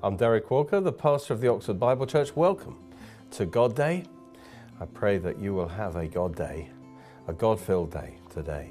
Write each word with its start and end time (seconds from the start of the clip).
I'm 0.00 0.16
Derek 0.16 0.48
Walker, 0.48 0.80
the 0.80 0.92
pastor 0.92 1.34
of 1.34 1.40
the 1.40 1.48
Oxford 1.48 1.80
Bible 1.80 2.06
Church. 2.06 2.36
Welcome 2.36 2.78
to 3.32 3.44
God 3.44 3.74
Day. 3.74 4.04
I 4.80 4.84
pray 4.84 5.18
that 5.18 5.40
you 5.40 5.54
will 5.54 5.66
have 5.66 5.96
a 5.96 6.06
God 6.06 6.36
Day, 6.36 6.70
a 7.26 7.32
God 7.32 7.58
filled 7.58 7.90
day 7.90 8.14
today. 8.30 8.70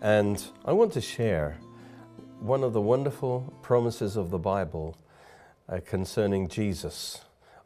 And 0.00 0.42
I 0.64 0.72
want 0.72 0.94
to 0.94 1.02
share 1.02 1.58
one 2.40 2.64
of 2.64 2.72
the 2.72 2.80
wonderful 2.80 3.52
promises 3.60 4.16
of 4.16 4.30
the 4.30 4.38
Bible 4.38 4.96
uh, 5.68 5.80
concerning 5.84 6.48
Jesus, 6.48 7.20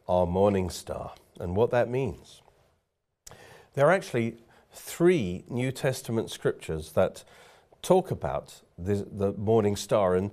our 0.09 0.25
morning 0.25 0.69
star, 0.69 1.13
and 1.39 1.55
what 1.55 1.71
that 1.71 1.89
means. 1.89 2.41
There 3.73 3.87
are 3.87 3.93
actually 3.93 4.35
three 4.73 5.45
New 5.47 5.71
Testament 5.71 6.29
scriptures 6.29 6.91
that 6.91 7.23
talk 7.81 8.11
about 8.11 8.59
the, 8.77 9.07
the 9.09 9.31
morning 9.31 9.77
star, 9.77 10.17
and 10.17 10.29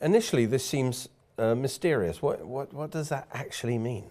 initially 0.00 0.46
this 0.46 0.64
seems 0.64 1.06
uh, 1.40 1.54
mysterious. 1.54 2.20
What, 2.20 2.44
what, 2.46 2.72
what 2.72 2.90
does 2.90 3.08
that 3.08 3.28
actually 3.32 3.78
mean? 3.78 4.10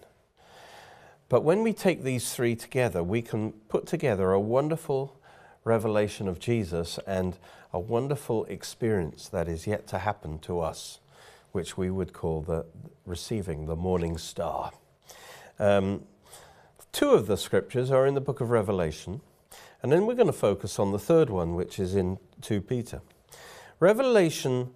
But 1.28 1.44
when 1.44 1.62
we 1.62 1.72
take 1.72 2.02
these 2.02 2.34
three 2.34 2.56
together, 2.56 3.04
we 3.04 3.22
can 3.22 3.52
put 3.68 3.86
together 3.86 4.32
a 4.32 4.40
wonderful 4.40 5.16
revelation 5.62 6.26
of 6.26 6.40
Jesus 6.40 6.98
and 7.06 7.38
a 7.72 7.78
wonderful 7.78 8.44
experience 8.46 9.28
that 9.28 9.48
is 9.48 9.66
yet 9.66 9.86
to 9.88 9.98
happen 9.98 10.40
to 10.40 10.58
us, 10.58 10.98
which 11.52 11.76
we 11.76 11.88
would 11.88 12.12
call 12.12 12.42
the 12.42 12.66
receiving 13.06 13.66
the 13.66 13.76
morning 13.76 14.18
star. 14.18 14.72
Um, 15.60 16.02
two 16.90 17.10
of 17.10 17.28
the 17.28 17.36
scriptures 17.36 17.92
are 17.92 18.06
in 18.06 18.14
the 18.14 18.20
book 18.20 18.40
of 18.40 18.50
Revelation, 18.50 19.20
and 19.82 19.92
then 19.92 20.06
we're 20.06 20.14
going 20.14 20.26
to 20.26 20.32
focus 20.32 20.80
on 20.80 20.90
the 20.90 20.98
third 20.98 21.30
one, 21.30 21.54
which 21.54 21.78
is 21.78 21.94
in 21.94 22.18
2 22.42 22.60
Peter. 22.60 23.02
Revelation 23.78 24.74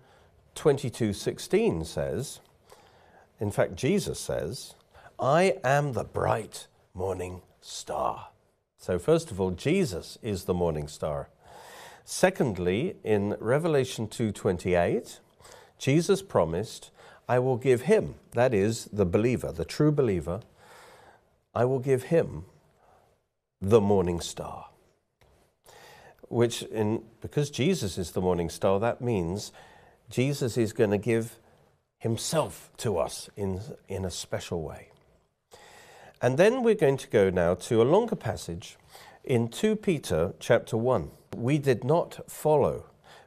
22:16 0.55 1.85
says, 1.87 2.41
in 3.41 3.51
fact 3.51 3.75
Jesus 3.77 4.19
says, 4.21 4.75
I 5.19 5.59
am 5.63 5.93
the 5.93 6.05
bright 6.05 6.67
morning 6.95 7.43
star. 7.61 8.29
So 8.77 8.99
first 8.99 9.31
of 9.31 9.41
all, 9.41 9.53
Jesus 9.53 10.19
is 10.23 10.45
the 10.45 10.55
morning 10.55 10.89
star. 10.89 11.29
Secondly, 12.05 12.97
in 13.03 13.37
Revelation 13.41 14.09
2:28, 14.09 15.21
Jesus 15.79 16.21
promised, 16.21 16.91
I 17.29 17.39
will 17.39 17.57
give 17.57 17.83
him, 17.83 18.17
that 18.33 18.53
is 18.53 18.85
the 18.93 19.07
believer, 19.07 19.53
the 19.53 19.65
true 19.65 19.91
believer, 19.91 20.41
I 21.55 21.65
will 21.65 21.79
give 21.79 22.05
him 22.05 22.45
the 23.61 23.81
morning 23.81 24.21
star. 24.21 24.69
Which 26.29 26.63
in 26.63 27.05
because 27.21 27.51
Jesus 27.51 27.97
is 27.97 28.11
the 28.11 28.21
morning 28.21 28.51
star, 28.51 28.79
that 28.81 29.01
means 29.01 29.53
Jesus 30.15 30.57
is 30.57 30.73
going 30.73 30.93
to 30.93 30.99
give 30.99 31.41
himself 31.99 32.71
to 32.77 32.99
us 32.99 33.29
in, 33.37 33.61
in 33.89 34.05
a 34.05 34.13
special 34.13 34.63
way. 34.63 34.91
And 36.23 36.39
then 36.39 36.63
we're 36.63 36.77
going 36.77 36.99
to 36.99 37.09
go 37.09 37.31
now 37.31 37.55
to 37.55 37.83
a 37.83 37.91
longer 37.95 38.15
passage 38.15 38.77
in 39.25 39.49
2 39.49 39.75
Peter 39.75 40.33
chapter 40.39 40.77
1. 40.77 41.11
We 41.37 41.59
did 41.59 41.83
not 41.83 42.31
follow 42.31 42.85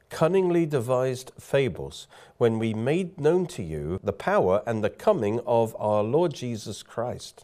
cunningly 0.09 0.65
devised 0.65 1.33
fables 1.37 2.07
when 2.37 2.57
we 2.57 2.73
made 2.73 3.19
known 3.19 3.47
to 3.47 3.63
you 3.63 3.99
the 4.01 4.13
power 4.13 4.63
and 4.65 4.81
the 4.81 4.89
coming 4.89 5.41
of 5.45 5.75
our 5.77 6.03
Lord 6.03 6.33
Jesus 6.33 6.83
Christ. 6.83 7.43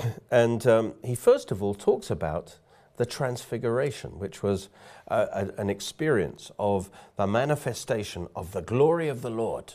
And 0.32 0.66
um, 0.66 0.94
he 1.04 1.14
first 1.14 1.52
of 1.52 1.62
all 1.62 1.74
talks 1.74 2.10
about 2.10 2.58
the 2.96 3.06
transfiguration, 3.06 4.18
which 4.18 4.42
was 4.42 4.68
a, 5.08 5.16
a, 5.56 5.60
an 5.60 5.70
experience 5.70 6.50
of 6.58 6.90
the 7.16 7.26
manifestation 7.26 8.28
of 8.36 8.52
the 8.52 8.62
glory 8.62 9.08
of 9.08 9.22
the 9.22 9.30
Lord, 9.30 9.74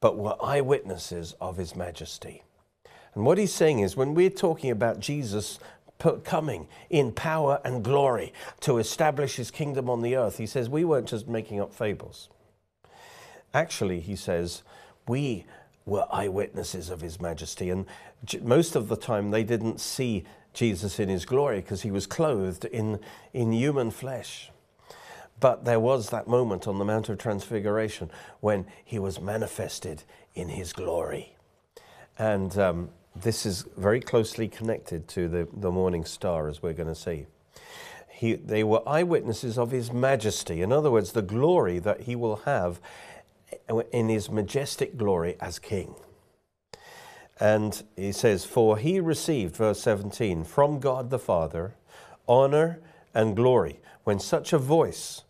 but 0.00 0.16
were 0.16 0.36
eyewitnesses 0.42 1.34
of 1.40 1.56
his 1.56 1.74
majesty. 1.74 2.42
And 3.14 3.24
what 3.24 3.38
he's 3.38 3.52
saying 3.52 3.80
is 3.80 3.96
when 3.96 4.14
we're 4.14 4.30
talking 4.30 4.70
about 4.70 5.00
Jesus 5.00 5.58
coming 6.24 6.66
in 6.90 7.12
power 7.12 7.60
and 7.64 7.82
glory 7.82 8.32
to 8.60 8.78
establish 8.78 9.36
his 9.36 9.50
kingdom 9.50 9.88
on 9.88 10.02
the 10.02 10.16
earth, 10.16 10.38
he 10.38 10.46
says 10.46 10.68
we 10.68 10.84
weren't 10.84 11.08
just 11.08 11.28
making 11.28 11.60
up 11.60 11.72
fables. 11.72 12.28
Actually, 13.54 14.00
he 14.00 14.16
says, 14.16 14.62
we 15.06 15.46
were 15.86 16.06
eyewitnesses 16.10 16.90
of 16.90 17.00
his 17.00 17.20
majesty. 17.20 17.70
And 17.70 17.86
most 18.42 18.74
of 18.74 18.88
the 18.88 18.96
time, 18.96 19.30
they 19.30 19.44
didn't 19.44 19.80
see 19.80 20.24
Jesus 20.54 20.98
in 20.98 21.08
his 21.08 21.24
glory 21.24 21.60
because 21.60 21.82
he 21.82 21.90
was 21.90 22.06
clothed 22.06 22.64
in, 22.64 23.00
in 23.32 23.52
human 23.52 23.90
flesh. 23.90 24.50
But 25.40 25.64
there 25.64 25.80
was 25.80 26.10
that 26.10 26.28
moment 26.28 26.66
on 26.66 26.78
the 26.78 26.84
Mount 26.84 27.08
of 27.08 27.18
Transfiguration 27.18 28.10
when 28.40 28.66
he 28.84 28.98
was 28.98 29.20
manifested 29.20 30.04
in 30.34 30.48
his 30.48 30.72
glory. 30.72 31.36
And 32.18 32.56
um, 32.56 32.90
this 33.14 33.44
is 33.44 33.66
very 33.76 34.00
closely 34.00 34.48
connected 34.48 35.08
to 35.08 35.28
the, 35.28 35.48
the 35.52 35.70
morning 35.70 36.04
star, 36.04 36.48
as 36.48 36.62
we're 36.62 36.72
going 36.72 36.88
to 36.88 36.94
see. 36.94 37.26
He, 38.08 38.34
they 38.34 38.62
were 38.62 38.88
eyewitnesses 38.88 39.58
of 39.58 39.72
his 39.72 39.92
majesty. 39.92 40.62
In 40.62 40.72
other 40.72 40.90
words, 40.90 41.12
the 41.12 41.22
glory 41.22 41.80
that 41.80 42.02
he 42.02 42.14
will 42.14 42.36
have 42.36 42.80
in 43.92 44.08
his 44.08 44.30
majestic 44.30 44.96
glory 44.96 45.36
as 45.40 45.58
king. 45.58 45.94
And 47.40 47.82
he 47.96 48.12
says, 48.12 48.44
For 48.44 48.78
he 48.78 49.00
received, 49.00 49.56
verse 49.56 49.80
17, 49.80 50.44
from 50.44 50.78
God 50.78 51.10
the 51.10 51.18
Father, 51.18 51.74
honor 52.28 52.80
and 53.14 53.34
glory, 53.34 53.80
when 54.04 54.18
such 54.18 54.52
a 54.52 54.58
voice 54.58 55.22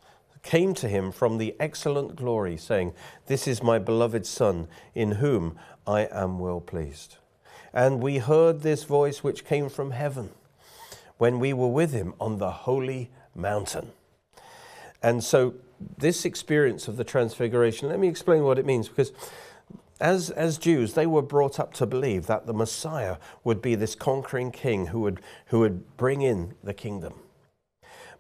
came 0.42 0.74
to 0.74 0.88
him 0.88 1.10
from 1.10 1.38
the 1.38 1.56
excellent 1.58 2.16
glory, 2.16 2.56
saying, 2.56 2.92
This 3.26 3.48
is 3.48 3.62
my 3.62 3.78
beloved 3.78 4.26
Son, 4.26 4.68
in 4.94 5.12
whom 5.12 5.58
I 5.86 6.02
am 6.12 6.38
well 6.38 6.60
pleased. 6.60 7.16
And 7.72 8.00
we 8.00 8.18
heard 8.18 8.60
this 8.60 8.84
voice 8.84 9.24
which 9.24 9.44
came 9.44 9.68
from 9.68 9.90
heaven 9.90 10.30
when 11.18 11.38
we 11.40 11.52
were 11.52 11.68
with 11.68 11.92
him 11.92 12.14
on 12.20 12.38
the 12.38 12.50
holy 12.50 13.10
mountain. 13.34 13.90
And 15.02 15.24
so, 15.24 15.54
this 15.98 16.24
experience 16.24 16.88
of 16.88 16.96
the 16.96 17.04
transfiguration, 17.04 17.88
let 17.88 17.98
me 17.98 18.08
explain 18.08 18.44
what 18.44 18.58
it 18.58 18.64
means 18.64 18.88
because 18.88 19.12
as, 20.00 20.30
as 20.30 20.58
Jews, 20.58 20.94
they 20.94 21.06
were 21.06 21.22
brought 21.22 21.60
up 21.60 21.72
to 21.74 21.86
believe 21.86 22.26
that 22.26 22.46
the 22.46 22.54
Messiah 22.54 23.16
would 23.44 23.62
be 23.62 23.74
this 23.74 23.94
conquering 23.94 24.50
king 24.50 24.86
who 24.86 25.00
would, 25.00 25.20
who 25.46 25.60
would 25.60 25.96
bring 25.96 26.22
in 26.22 26.54
the 26.62 26.74
kingdom. 26.74 27.14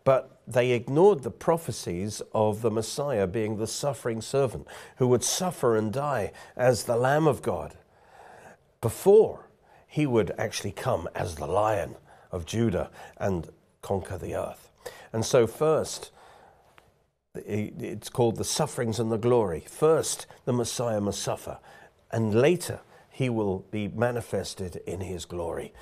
But 0.04 0.40
they 0.46 0.72
ignored 0.72 1.22
the 1.22 1.30
prophecies 1.30 2.22
of 2.32 2.60
the 2.60 2.70
Messiah 2.70 3.26
being 3.26 3.56
the 3.56 3.66
suffering 3.66 4.20
servant 4.20 4.68
who 4.96 5.08
would 5.08 5.24
suffer 5.24 5.76
and 5.76 5.92
die 5.92 6.32
as 6.56 6.84
the 6.84 6.96
Lamb 6.96 7.26
of 7.26 7.42
God 7.42 7.76
before 8.80 9.48
he 9.86 10.06
would 10.06 10.32
actually 10.36 10.72
come 10.72 11.08
as 11.14 11.36
the 11.36 11.46
Lion 11.46 11.96
of 12.30 12.44
Judah 12.44 12.90
and 13.16 13.48
conquer 13.80 14.18
the 14.18 14.34
earth. 14.34 14.70
And 15.12 15.24
so, 15.24 15.46
first, 15.46 16.10
it's 17.46 18.08
called 18.08 18.36
the 18.36 18.44
sufferings 18.44 18.98
and 18.98 19.12
the 19.12 19.18
glory. 19.18 19.64
First, 19.68 20.26
the 20.44 20.52
Messiah 20.52 21.00
must 21.00 21.22
suffer, 21.22 21.58
and 22.10 22.34
later, 22.34 22.80
he 23.10 23.28
will 23.28 23.64
be 23.70 23.88
manifested 23.88 24.82
in 24.86 25.00
his 25.00 25.24
glory. 25.24 25.72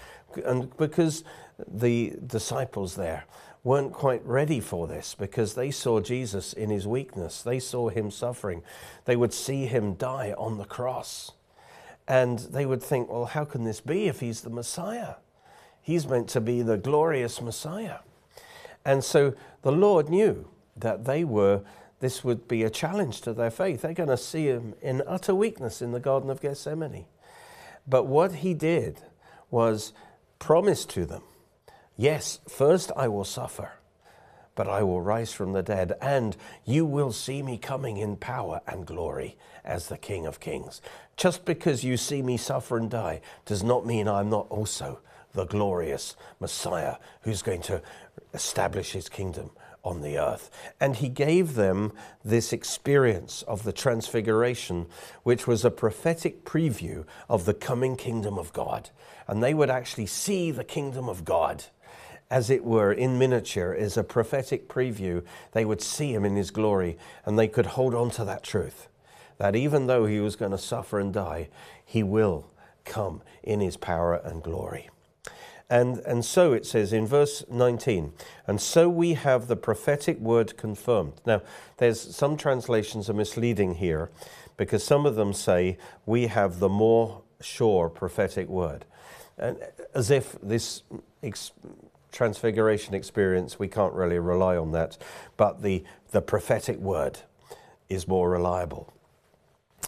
And 0.45 0.77
because 0.77 1.25
the 1.67 2.15
disciples 2.27 2.95
there 2.95 3.25
weren't 3.65 3.93
quite 3.93 4.25
ready 4.27 4.61
for 4.61 4.87
this, 4.87 5.15
because 5.15 5.55
they 5.55 5.71
saw 5.71 6.01
Jesus 6.01 6.53
in 6.53 6.69
his 6.69 6.87
weakness, 6.87 7.43
they 7.43 7.59
saw 7.59 7.89
him 7.89 8.11
suffering, 8.11 8.63
they 9.05 9.17
would 9.17 9.33
see 9.33 9.67
him 9.67 9.95
die 9.95 10.35
on 10.37 10.59
the 10.59 10.65
cross. 10.65 11.33
And 12.09 12.41
they 12.41 12.67
would 12.67 12.83
think, 12.83 13.09
well, 13.09 13.27
how 13.27 13.45
can 13.45 13.65
this 13.65 13.81
be 13.81 14.09
if 14.09 14.21
he's 14.21 14.41
the 14.41 14.51
Messiah? 14.51 15.15
He's 15.81 16.07
meant 16.07 16.29
to 16.31 16.41
be 16.41 16.63
the 16.63 16.77
glorious 16.77 17.41
Messiah. 17.41 17.99
And 18.85 19.05
so 19.05 19.35
the 19.63 19.73
Lord 19.73 20.09
knew 20.09 20.49
that 20.83 21.05
they 21.05 21.25
were, 21.25 21.63
this 22.01 22.23
would 22.23 22.47
be 22.47 22.63
a 22.63 22.71
challenge 22.71 23.21
to 23.23 23.33
their 23.33 23.51
faith. 23.51 23.83
They're 23.83 23.95
going 23.95 24.09
to 24.09 24.17
see 24.17 24.47
him 24.47 24.75
in 24.83 25.03
utter 25.07 25.35
weakness 25.35 25.81
in 25.83 25.93
the 25.93 26.01
Garden 26.01 26.31
of 26.31 26.41
Gethsemane. 26.41 27.07
But 27.87 28.07
what 28.07 28.37
he 28.37 28.55
did 28.55 29.01
was 29.51 29.93
promise 30.39 30.85
to 30.87 31.05
them, 31.05 31.23
yes, 31.97 32.41
first 32.49 32.93
I 32.97 33.09
will 33.09 33.25
suffer, 33.25 33.73
but 34.55 34.69
I 34.69 34.83
will 34.83 35.01
rise 35.01 35.33
from 35.33 35.53
the 35.53 35.63
dead, 35.63 35.95
and 36.01 36.37
you 36.65 36.85
will 36.85 37.13
see 37.13 37.43
me 37.43 37.59
coming 37.59 37.97
in 37.97 38.17
power 38.17 38.61
and 38.67 38.87
glory 38.87 39.37
as 39.65 39.89
the 39.89 39.99
King 39.99 40.27
of 40.27 40.41
Kings. 40.41 40.81
Just 41.17 41.45
because 41.45 41.85
you 41.85 41.97
see 41.97 42.23
me 42.23 42.37
suffer 42.37 42.77
and 42.77 42.91
die 42.91 43.21
does 43.47 43.63
not 43.63 43.87
mean 43.87 44.09
I'm 44.09 44.31
not 44.31 44.47
also 44.51 45.01
the 45.35 45.45
glorious 45.45 46.17
Messiah 46.41 46.97
who's 47.23 47.43
going 47.43 47.63
to 47.63 47.83
establish 48.35 48.93
his 48.93 49.09
kingdom 49.09 49.51
on 49.85 50.01
the 50.01 50.19
earth. 50.19 50.51
And 50.81 50.97
he 50.97 51.09
gave 51.09 51.55
them 51.55 51.93
this 52.25 52.53
experience 52.53 53.43
of 53.43 53.65
the 53.65 53.73
transfiguration, 53.73 54.87
which 55.23 55.47
was 55.47 55.65
a 55.65 55.71
prophetic 55.71 56.45
preview 56.45 57.05
of 57.29 57.45
the 57.45 57.55
coming 57.55 57.97
kingdom 57.97 58.39
of 58.39 58.53
God. 58.53 58.91
And 59.27 59.43
they 59.43 59.55
would 59.55 59.71
actually 59.71 60.07
see 60.07 60.51
the 60.51 60.65
kingdom 60.65 61.09
of 61.09 61.25
God 61.25 61.65
as 62.31 62.49
it 62.49 62.65
were, 62.65 62.93
in 62.93 63.19
miniature, 63.19 63.75
is 63.75 63.97
a 63.99 64.03
prophetic 64.05 64.67
preview. 64.67 65.23
They 65.53 65.67
would 65.67 65.83
see 65.83 66.15
him 66.15 66.25
in 66.25 66.35
his 66.35 66.51
glory 66.51 66.97
and 67.27 67.39
they 67.39 67.49
could 67.49 67.67
hold 67.67 67.95
on 67.95 68.11
to 68.13 68.25
that 68.25 68.43
truth 68.43 68.89
that 69.43 69.57
even 69.57 69.89
though 69.89 70.07
he 70.07 70.21
was 70.21 70.37
going 70.37 70.53
to 70.53 70.59
suffer 70.59 71.01
and 71.01 71.13
die, 71.13 71.49
he 71.85 72.03
will 72.03 72.49
come 72.85 73.23
in 73.43 73.59
his 73.59 73.77
power 73.77 74.15
and 74.15 74.41
glory. 74.41 74.89
And, 75.73 76.01
and 76.01 76.23
so 76.23 76.53
it 76.53 76.67
says 76.67 76.93
in 76.93 77.07
verse 77.07 77.47
19, 77.51 78.13
and 78.47 78.61
so 78.61 78.91
we 78.91 79.15
have 79.15 79.47
the 79.47 79.57
prophetic 79.57 80.19
word 80.19 80.59
confirmed. 80.59 81.15
Now, 81.25 81.41
there's 81.79 82.15
some 82.15 82.37
translations 82.37 83.09
are 83.09 83.15
misleading 83.15 83.77
here 83.77 84.11
because 84.59 84.85
some 84.85 85.07
of 85.07 85.15
them 85.15 85.33
say 85.33 85.79
we 86.05 86.27
have 86.27 86.59
the 86.59 86.69
more 86.69 87.23
sure 87.41 87.89
prophetic 87.89 88.49
word. 88.49 88.85
And 89.39 89.57
as 89.95 90.11
if 90.11 90.37
this 90.43 90.83
ex- 91.23 91.53
transfiguration 92.11 92.93
experience, 92.93 93.59
we 93.59 93.69
can't 93.69 93.95
really 93.95 94.19
rely 94.19 94.59
on 94.59 94.73
that, 94.73 94.99
but 95.39 95.63
the, 95.63 95.85
the 96.11 96.21
prophetic 96.21 96.77
word 96.77 97.21
is 97.89 98.07
more 98.07 98.29
reliable. 98.29 98.93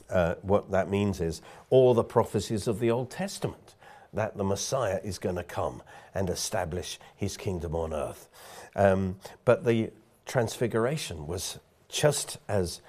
Uh, 0.08 0.36
what 0.40 0.70
that 0.70 0.88
means 0.88 1.20
is 1.20 1.42
all 1.69 1.92
the 1.92 2.02
prophecies 2.02 2.66
of 2.66 2.81
the 2.81 2.90
Old 2.90 3.10
Testament 3.10 3.73
that 4.14 4.37
the 4.37 4.44
Messiah 4.44 5.00
is 5.02 5.19
going 5.19 5.37
to 5.37 5.44
come 5.44 5.82
and 6.14 6.31
establish 6.31 6.99
his 7.14 7.37
kingdom 7.37 7.75
on 7.75 7.93
earth. 7.93 8.28
Um, 8.76 9.16
but 9.44 9.64
the 9.64 9.90
transfiguration 10.26 11.26
was 11.26 11.58
just 11.88 12.38
as, 12.49 12.81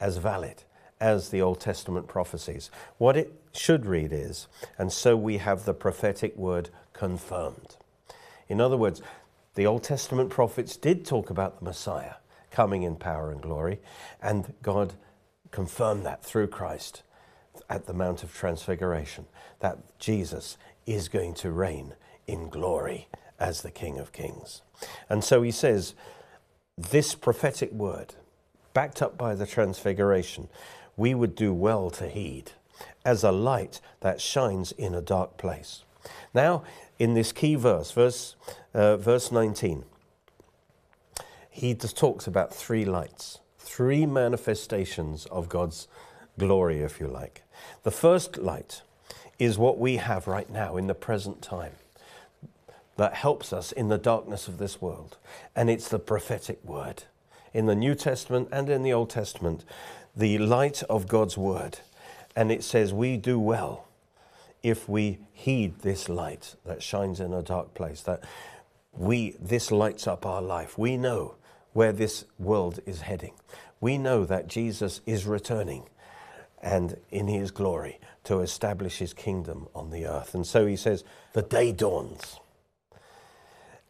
as 0.00 0.18
valid 0.18 0.62
as 1.00 1.28
the 1.28 1.42
Old 1.42 1.60
Testament 1.60 2.06
prophecies. 2.06 2.70
What 2.98 3.16
it 3.16 3.32
should 3.52 3.86
read 3.86 4.12
is, 4.12 4.48
and 4.78 4.92
so 4.92 5.16
we 5.16 5.38
have 5.38 5.64
the 5.64 5.74
prophetic 5.74 6.36
word 6.36 6.70
confirmed. 6.92 7.76
In 8.48 8.60
other 8.60 8.76
words, 8.76 9.02
the 9.54 9.66
Old 9.66 9.82
Testament 9.82 10.30
prophets 10.30 10.76
did 10.76 11.04
talk 11.04 11.30
about 11.30 11.58
the 11.58 11.64
Messiah 11.64 12.14
coming 12.50 12.82
in 12.82 12.96
power 12.96 13.30
and 13.30 13.42
glory, 13.42 13.80
and 14.22 14.54
God 14.62 14.94
confirmed 15.50 16.04
that 16.06 16.24
through 16.24 16.46
Christ 16.48 17.02
at 17.68 17.86
the 17.86 17.94
Mount 17.94 18.22
of 18.22 18.34
Transfiguration 18.34 19.26
that 19.60 19.78
Jesus 19.98 20.56
is 20.86 21.08
going 21.08 21.34
to 21.34 21.50
reign 21.50 21.94
in 22.26 22.48
glory 22.48 23.08
as 23.38 23.62
the 23.62 23.70
King 23.70 23.98
of 23.98 24.12
Kings. 24.12 24.62
And 25.08 25.22
so 25.22 25.42
he 25.42 25.50
says, 25.50 25.94
this 26.76 27.14
prophetic 27.14 27.72
word, 27.72 28.14
backed 28.74 29.00
up 29.00 29.16
by 29.16 29.34
the 29.34 29.46
Transfiguration, 29.46 30.48
we 30.96 31.14
would 31.14 31.34
do 31.34 31.52
well 31.52 31.90
to 31.90 32.08
heed 32.08 32.52
as 33.04 33.24
a 33.24 33.32
light 33.32 33.80
that 34.00 34.20
shines 34.20 34.72
in 34.72 34.94
a 34.94 35.00
dark 35.00 35.36
place. 35.36 35.84
Now, 36.34 36.62
in 36.98 37.14
this 37.14 37.32
key 37.32 37.54
verse, 37.54 37.90
verse, 37.90 38.36
uh, 38.74 38.96
verse 38.96 39.32
19, 39.32 39.84
he 41.50 41.72
just 41.74 41.96
talks 41.96 42.26
about 42.26 42.54
three 42.54 42.84
lights, 42.84 43.40
three 43.58 44.04
manifestations 44.04 45.24
of 45.26 45.48
God's 45.48 45.88
glory, 46.38 46.80
if 46.80 47.00
you 47.00 47.06
like. 47.06 47.42
The 47.82 47.90
first 47.90 48.38
light 48.38 48.82
is 49.38 49.58
what 49.58 49.78
we 49.78 49.96
have 49.96 50.26
right 50.26 50.48
now 50.48 50.76
in 50.76 50.86
the 50.86 50.94
present 50.94 51.42
time 51.42 51.72
that 52.96 53.14
helps 53.14 53.52
us 53.52 53.72
in 53.72 53.88
the 53.88 53.98
darkness 53.98 54.48
of 54.48 54.58
this 54.58 54.80
world. 54.80 55.18
And 55.54 55.68
it's 55.68 55.88
the 55.88 55.98
prophetic 55.98 56.64
word. 56.64 57.04
In 57.52 57.66
the 57.66 57.74
New 57.74 57.94
Testament 57.94 58.48
and 58.50 58.68
in 58.68 58.82
the 58.82 58.92
Old 58.92 59.10
Testament, 59.10 59.64
the 60.16 60.38
light 60.38 60.82
of 60.84 61.06
God's 61.06 61.36
word. 61.36 61.78
And 62.34 62.50
it 62.50 62.64
says, 62.64 62.92
We 62.92 63.16
do 63.16 63.38
well 63.38 63.86
if 64.62 64.88
we 64.88 65.18
heed 65.32 65.80
this 65.80 66.08
light 66.08 66.56
that 66.64 66.82
shines 66.82 67.20
in 67.20 67.32
a 67.32 67.42
dark 67.42 67.74
place, 67.74 68.00
that 68.02 68.24
we, 68.92 69.36
this 69.38 69.70
lights 69.70 70.06
up 70.06 70.24
our 70.24 70.42
life. 70.42 70.78
We 70.78 70.96
know 70.96 71.34
where 71.72 71.92
this 71.92 72.24
world 72.38 72.80
is 72.86 73.02
heading. 73.02 73.34
We 73.80 73.98
know 73.98 74.24
that 74.24 74.48
Jesus 74.48 75.02
is 75.04 75.26
returning 75.26 75.84
and 76.62 76.96
in 77.10 77.28
his 77.28 77.50
glory 77.50 77.98
to 78.24 78.40
establish 78.40 78.98
his 78.98 79.12
kingdom 79.12 79.68
on 79.74 79.90
the 79.90 80.06
earth. 80.06 80.34
And 80.34 80.46
so 80.46 80.66
he 80.66 80.76
says, 80.76 81.04
The 81.32 81.42
day 81.42 81.72
dawns, 81.72 82.40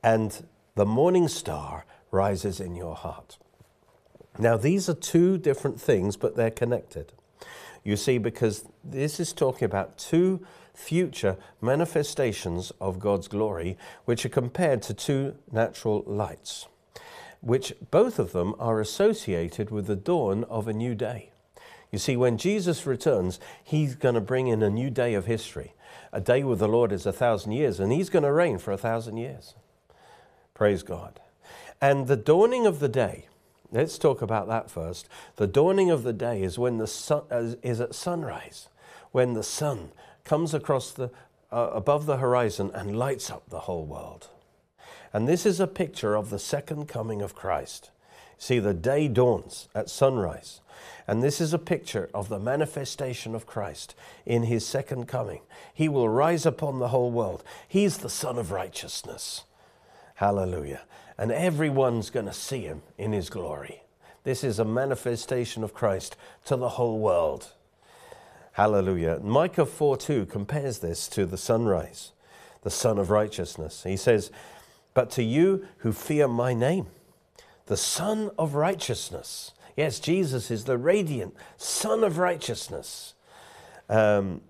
and 0.02 0.46
the 0.74 0.86
morning 0.86 1.28
star 1.28 1.84
rises 2.10 2.60
in 2.60 2.76
your 2.76 2.94
heart. 2.94 3.38
Now, 4.38 4.56
these 4.56 4.88
are 4.88 4.94
two 4.94 5.38
different 5.38 5.80
things, 5.80 6.16
but 6.16 6.36
they're 6.36 6.50
connected. 6.50 7.12
You 7.82 7.96
see, 7.96 8.18
because 8.18 8.64
this 8.84 9.18
is 9.18 9.32
talking 9.32 9.64
about 9.64 9.96
two 9.96 10.44
future 10.74 11.36
manifestations 11.60 12.72
of 12.80 12.98
God's 12.98 13.28
glory, 13.28 13.78
which 14.04 14.26
are 14.26 14.30
compared 14.30 14.82
to 14.82 14.94
two 14.94 15.36
natural 15.50 16.04
lights, 16.06 16.66
which 17.40 17.72
both 17.90 18.18
of 18.18 18.32
them 18.32 18.54
are 18.58 18.80
associated 18.80 19.70
with 19.70 19.86
the 19.86 19.96
dawn 19.96 20.44
of 20.44 20.68
a 20.68 20.72
new 20.72 20.94
day. 20.94 21.30
You 21.96 22.00
see, 22.00 22.14
when 22.18 22.36
Jesus 22.36 22.84
returns, 22.84 23.40
he's 23.64 23.94
going 23.94 24.16
to 24.16 24.20
bring 24.20 24.48
in 24.48 24.62
a 24.62 24.68
new 24.68 24.90
day 24.90 25.14
of 25.14 25.24
history. 25.24 25.72
A 26.12 26.20
day 26.20 26.44
with 26.44 26.58
the 26.58 26.68
Lord 26.68 26.92
is 26.92 27.06
a 27.06 27.12
thousand 27.12 27.52
years, 27.52 27.80
and 27.80 27.90
he's 27.90 28.10
going 28.10 28.22
to 28.22 28.30
reign 28.30 28.58
for 28.58 28.70
a 28.70 28.76
thousand 28.76 29.16
years. 29.16 29.54
Praise 30.52 30.82
God. 30.82 31.20
And 31.80 32.06
the 32.06 32.14
dawning 32.14 32.66
of 32.66 32.80
the 32.80 32.88
day, 32.90 33.28
let's 33.72 33.96
talk 33.96 34.20
about 34.20 34.46
that 34.48 34.70
first. 34.70 35.08
The 35.36 35.46
dawning 35.46 35.90
of 35.90 36.02
the 36.02 36.12
day 36.12 36.42
is 36.42 36.58
when 36.58 36.76
the 36.76 36.86
sun 36.86 37.22
is 37.62 37.80
at 37.80 37.94
sunrise, 37.94 38.68
when 39.12 39.32
the 39.32 39.42
sun 39.42 39.88
comes 40.22 40.52
across 40.52 40.90
the 40.90 41.10
uh, 41.50 41.70
above 41.72 42.04
the 42.04 42.18
horizon 42.18 42.70
and 42.74 42.98
lights 42.98 43.30
up 43.30 43.48
the 43.48 43.60
whole 43.60 43.86
world. 43.86 44.28
And 45.14 45.26
this 45.26 45.46
is 45.46 45.60
a 45.60 45.66
picture 45.66 46.14
of 46.14 46.28
the 46.28 46.38
second 46.38 46.88
coming 46.88 47.22
of 47.22 47.34
Christ. 47.34 47.90
See, 48.38 48.58
the 48.58 48.74
day 48.74 49.08
dawns 49.08 49.68
at 49.74 49.90
sunrise. 49.90 50.60
And 51.08 51.22
this 51.22 51.40
is 51.40 51.54
a 51.54 51.58
picture 51.58 52.10
of 52.12 52.28
the 52.28 52.38
manifestation 52.38 53.34
of 53.34 53.46
Christ 53.46 53.94
in 54.24 54.44
his 54.44 54.66
second 54.66 55.06
coming. 55.06 55.40
He 55.72 55.88
will 55.88 56.08
rise 56.08 56.44
upon 56.44 56.78
the 56.78 56.88
whole 56.88 57.10
world. 57.10 57.44
He's 57.68 57.98
the 57.98 58.10
Son 58.10 58.38
of 58.38 58.50
righteousness. 58.50 59.44
Hallelujah. 60.16 60.82
And 61.16 61.30
everyone's 61.30 62.10
going 62.10 62.26
to 62.26 62.32
see 62.32 62.62
him 62.62 62.82
in 62.98 63.12
his 63.12 63.30
glory. 63.30 63.82
This 64.24 64.42
is 64.42 64.58
a 64.58 64.64
manifestation 64.64 65.62
of 65.62 65.72
Christ 65.72 66.16
to 66.46 66.56
the 66.56 66.70
whole 66.70 66.98
world. 66.98 67.52
Hallelujah. 68.52 69.20
Malachi 69.22 69.64
4 69.64 69.96
2 69.96 70.26
compares 70.26 70.78
this 70.78 71.06
to 71.08 71.26
the 71.26 71.36
sunrise, 71.36 72.12
the 72.62 72.70
Son 72.70 72.98
of 72.98 73.10
righteousness. 73.10 73.84
He 73.84 73.96
says, 73.96 74.32
But 74.94 75.10
to 75.12 75.22
you 75.22 75.68
who 75.78 75.92
fear 75.92 76.26
my 76.26 76.54
name, 76.54 76.86
the 77.66 77.76
Son 77.76 78.30
of 78.38 78.54
righteousness, 78.54 79.52
Yes, 79.76 80.00
Jesus 80.00 80.50
is 80.50 80.64
the 80.64 80.78
radiant 80.78 81.36
Son 81.58 82.02
of 82.02 82.16
righteousness. 82.16 83.14
Um, 83.88 84.40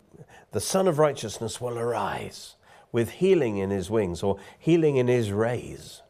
the 0.53 0.61
Son 0.61 0.87
of 0.87 0.99
righteousness 0.99 1.61
will 1.61 1.79
arise 1.79 2.55
with 2.93 3.11
healing 3.11 3.59
in 3.59 3.71
his 3.71 3.91
wings 3.91 4.23
or 4.23 4.39
healing 4.59 4.97
in 4.97 5.09
his 5.09 5.33
rays, 5.33 6.03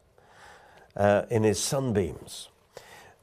uh, 0.95 1.23
in 1.29 1.43
his 1.43 1.59
sunbeams. 1.59 2.49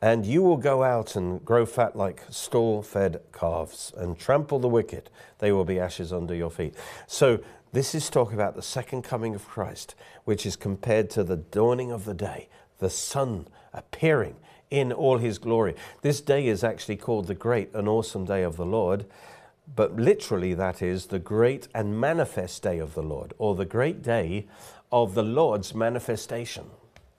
And 0.03 0.27
you 0.27 0.43
will 0.43 0.59
go 0.59 0.83
out 0.83 1.17
and 1.17 1.43
grow 1.45 1.65
fat 1.65 1.97
like 1.97 2.25
stall 2.29 2.83
fed 2.83 3.23
calves 3.33 3.93
and 3.97 4.19
trample 4.19 4.59
the 4.59 4.69
wicked. 4.69 5.09
They 5.39 5.53
will 5.53 5.65
be 5.65 5.79
ashes 5.79 6.13
under 6.13 6.35
your 6.35 6.51
feet. 6.51 6.75
So, 7.07 7.39
this 7.73 7.95
is 7.95 8.09
talking 8.09 8.35
about 8.35 8.55
the 8.55 8.63
second 8.63 9.03
coming 9.03 9.35
of 9.35 9.49
Christ, 9.49 9.97
which 10.25 10.47
is 10.47 10.55
compared 10.55 11.11
to 11.11 11.25
the 11.25 11.37
dawning 11.37 11.91
of 11.91 12.05
the 12.05 12.15
day, 12.15 12.49
the 12.79 12.91
sun 12.91 13.49
appearing 13.75 14.37
in 14.71 14.93
all 14.93 15.19
his 15.19 15.39
glory. 15.39 15.75
This 16.03 16.21
day 16.21 16.47
is 16.47 16.65
actually 16.65 16.97
called 16.97 17.27
the 17.27 17.35
great 17.35 17.73
and 17.75 17.89
awesome 17.89 18.25
day 18.25 18.43
of 18.43 18.57
the 18.57 18.67
Lord, 18.67 19.07
but 19.75 19.97
literally 19.97 20.55
that 20.55 20.83
is 20.83 21.07
the 21.07 21.19
great 21.19 21.69
and 21.75 22.01
manifest 22.01 22.63
day 22.63 22.79
of 22.79 22.95
the 22.95 23.03
Lord, 23.03 23.35
or 23.39 23.55
the 23.55 23.65
great 23.65 24.03
day 24.03 24.47
of 24.91 25.15
the 25.15 25.23
Lord's 25.23 25.75
manifestation 25.75 26.65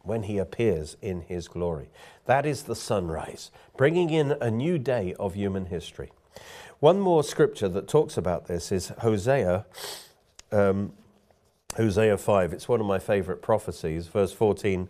when 0.03 0.24
he 0.24 0.38
appears 0.38 0.97
in 1.01 1.21
his 1.21 1.47
glory. 1.47 1.89
That 2.25 2.45
is 2.45 2.63
the 2.63 2.75
sunrise, 2.75 3.51
bringing 3.77 4.09
in 4.09 4.31
a 4.41 4.51
new 4.51 4.77
day 4.77 5.15
of 5.19 5.33
human 5.33 5.67
history. 5.67 6.12
One 6.79 7.00
more 7.00 7.24
scripture 7.24 7.69
that 7.69 7.88
talks 7.88 8.17
about 8.17 8.47
this 8.47 8.71
is 8.71 8.89
Hosea. 9.00 9.65
Um, 10.51 10.93
Hosea 11.75 12.17
5. 12.17 12.53
It's 12.53 12.67
one 12.67 12.79
of 12.79 12.85
my 12.85 13.00
favorite 13.00 13.41
prophecies. 13.41 14.07
Verse 14.07 14.31
14 14.31 14.88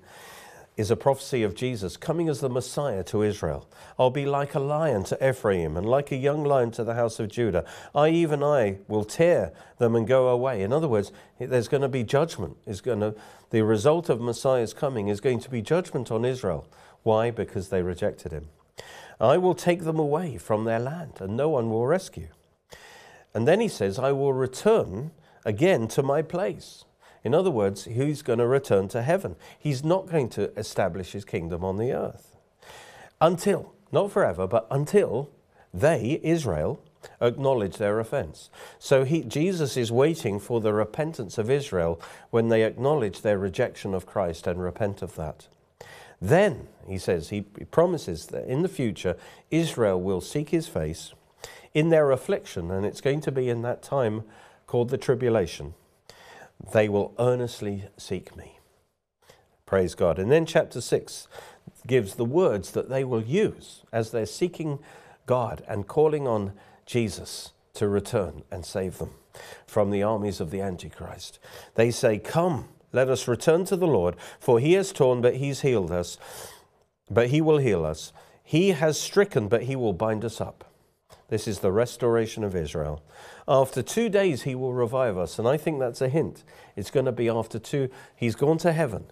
is 0.77 0.91
a 0.91 0.95
prophecy 0.95 1.41
of 1.43 1.55
Jesus 1.55 1.95
coming 1.95 2.27
as 2.27 2.41
the 2.41 2.49
Messiah 2.49 3.03
to 3.05 3.23
Israel. 3.23 3.67
I'll 3.97 4.09
be 4.09 4.25
like 4.25 4.55
a 4.55 4.59
lion 4.59 5.03
to 5.05 5.29
Ephraim 5.29 5.77
and 5.77 5.87
like 5.87 6.11
a 6.11 6.17
young 6.17 6.43
lion 6.43 6.71
to 6.71 6.83
the 6.83 6.95
house 6.95 7.19
of 7.19 7.29
Judah. 7.29 7.63
I, 7.93 8.09
even 8.09 8.43
I, 8.43 8.79
will 8.87 9.05
tear 9.05 9.53
them 9.77 9.95
and 9.95 10.05
go 10.05 10.27
away. 10.27 10.61
In 10.61 10.73
other 10.73 10.87
words, 10.87 11.11
there's 11.39 11.69
going 11.69 11.81
to 11.81 11.87
be 11.87 12.03
judgment. 12.03 12.57
Is 12.65 12.81
going 12.81 12.99
to, 12.99 13.15
the 13.51 13.63
result 13.63 14.09
of 14.09 14.19
Messiah's 14.19 14.73
coming 14.73 15.07
is 15.07 15.21
going 15.21 15.39
to 15.39 15.49
be 15.49 15.61
judgment 15.61 16.11
on 16.11 16.25
Israel. 16.25 16.67
Why? 17.03 17.31
Because 17.31 17.69
they 17.69 17.81
rejected 17.81 18.33
him. 18.33 18.49
I 19.19 19.37
will 19.37 19.55
take 19.55 19.83
them 19.83 19.97
away 19.97 20.37
from 20.37 20.65
their 20.65 20.79
land 20.79 21.13
and 21.19 21.37
no 21.37 21.49
one 21.49 21.69
will 21.69 21.87
rescue. 21.87 22.27
And 23.33 23.47
then 23.47 23.61
he 23.61 23.69
says, 23.69 23.97
I 23.97 24.11
will 24.11 24.33
return 24.33 25.11
again 25.45 25.87
to 25.89 26.03
my 26.03 26.21
place 26.21 26.83
in 27.25 27.33
other 27.33 27.49
words, 27.49 27.85
he's 27.85 28.21
going 28.21 28.37
to 28.37 28.45
return 28.45 28.87
to 28.89 29.01
heaven. 29.01 29.35
He's 29.57 29.83
not 29.83 30.07
going 30.09 30.29
to 30.29 30.57
establish 30.57 31.11
his 31.11 31.25
kingdom 31.25 31.65
on 31.65 31.77
the 31.77 31.91
earth. 31.91 32.37
Until, 33.19 33.73
not 33.91 34.11
forever, 34.11 34.45
but 34.45 34.67
until 34.69 35.31
they, 35.73 36.19
Israel, 36.21 36.79
acknowledge 37.19 37.77
their 37.77 37.99
offense. 37.99 38.51
So 38.77 39.05
he, 39.05 39.23
Jesus 39.23 39.75
is 39.75 39.91
waiting 39.91 40.39
for 40.39 40.61
the 40.61 40.71
repentance 40.71 41.39
of 41.39 41.49
Israel 41.49 41.99
when 42.29 42.49
they 42.49 42.63
acknowledge 42.63 43.21
their 43.21 43.39
rejection 43.39 43.95
of 43.95 44.05
Christ 44.05 44.45
and 44.45 44.61
repent 44.61 45.01
of 45.01 45.15
that. 45.15 45.47
Then, 46.21 46.67
he 46.87 46.99
says, 46.99 47.29
he 47.29 47.41
promises 47.41 48.27
that 48.27 48.45
in 48.45 48.61
the 48.61 48.69
future, 48.69 49.17
Israel 49.49 49.99
will 49.99 50.21
seek 50.21 50.49
his 50.49 50.67
face 50.67 51.13
in 51.73 51.89
their 51.89 52.11
affliction, 52.11 52.69
and 52.69 52.85
it's 52.85 53.01
going 53.01 53.21
to 53.21 53.31
be 53.31 53.49
in 53.49 53.63
that 53.63 53.81
time 53.81 54.23
called 54.67 54.89
the 54.89 54.97
tribulation. 54.97 55.73
They 56.73 56.89
will 56.89 57.13
earnestly 57.19 57.85
seek 57.97 58.35
me. 58.35 58.59
Praise 59.65 59.95
God. 59.95 60.19
And 60.19 60.31
then 60.31 60.45
chapter 60.45 60.81
6 60.81 61.27
gives 61.87 62.15
the 62.15 62.25
words 62.25 62.71
that 62.71 62.89
they 62.89 63.03
will 63.03 63.23
use 63.23 63.83
as 63.91 64.11
they're 64.11 64.25
seeking 64.25 64.79
God 65.25 65.63
and 65.67 65.87
calling 65.87 66.27
on 66.27 66.53
Jesus 66.85 67.51
to 67.73 67.87
return 67.87 68.43
and 68.51 68.65
save 68.65 68.97
them 68.99 69.11
from 69.65 69.91
the 69.91 70.03
armies 70.03 70.39
of 70.39 70.51
the 70.51 70.61
Antichrist. 70.61 71.39
They 71.75 71.91
say, 71.91 72.19
Come, 72.19 72.69
let 72.91 73.09
us 73.09 73.27
return 73.27 73.65
to 73.65 73.75
the 73.75 73.87
Lord, 73.87 74.15
for 74.39 74.59
he 74.59 74.73
has 74.73 74.93
torn, 74.93 75.21
but 75.21 75.35
he's 75.35 75.61
healed 75.61 75.91
us, 75.91 76.17
but 77.09 77.29
he 77.29 77.41
will 77.41 77.57
heal 77.57 77.85
us. 77.85 78.13
He 78.43 78.69
has 78.69 78.99
stricken, 78.99 79.47
but 79.47 79.63
he 79.63 79.75
will 79.75 79.93
bind 79.93 80.23
us 80.23 80.39
up. 80.39 80.71
This 81.27 81.47
is 81.47 81.59
the 81.59 81.71
restoration 81.71 82.43
of 82.43 82.55
Israel. 82.55 83.03
After 83.47 83.81
two 83.81 84.09
days, 84.09 84.43
he 84.43 84.53
will 84.53 84.73
revive 84.73 85.17
us. 85.17 85.39
And 85.39 85.47
I 85.47 85.57
think 85.57 85.79
that's 85.79 86.01
a 86.01 86.09
hint. 86.09 86.43
It's 86.75 86.91
going 86.91 87.07
to 87.07 87.11
be 87.11 87.29
after 87.29 87.57
two. 87.57 87.89
He's 88.15 88.35
gone 88.35 88.57
to 88.59 88.73
heaven, 88.73 89.05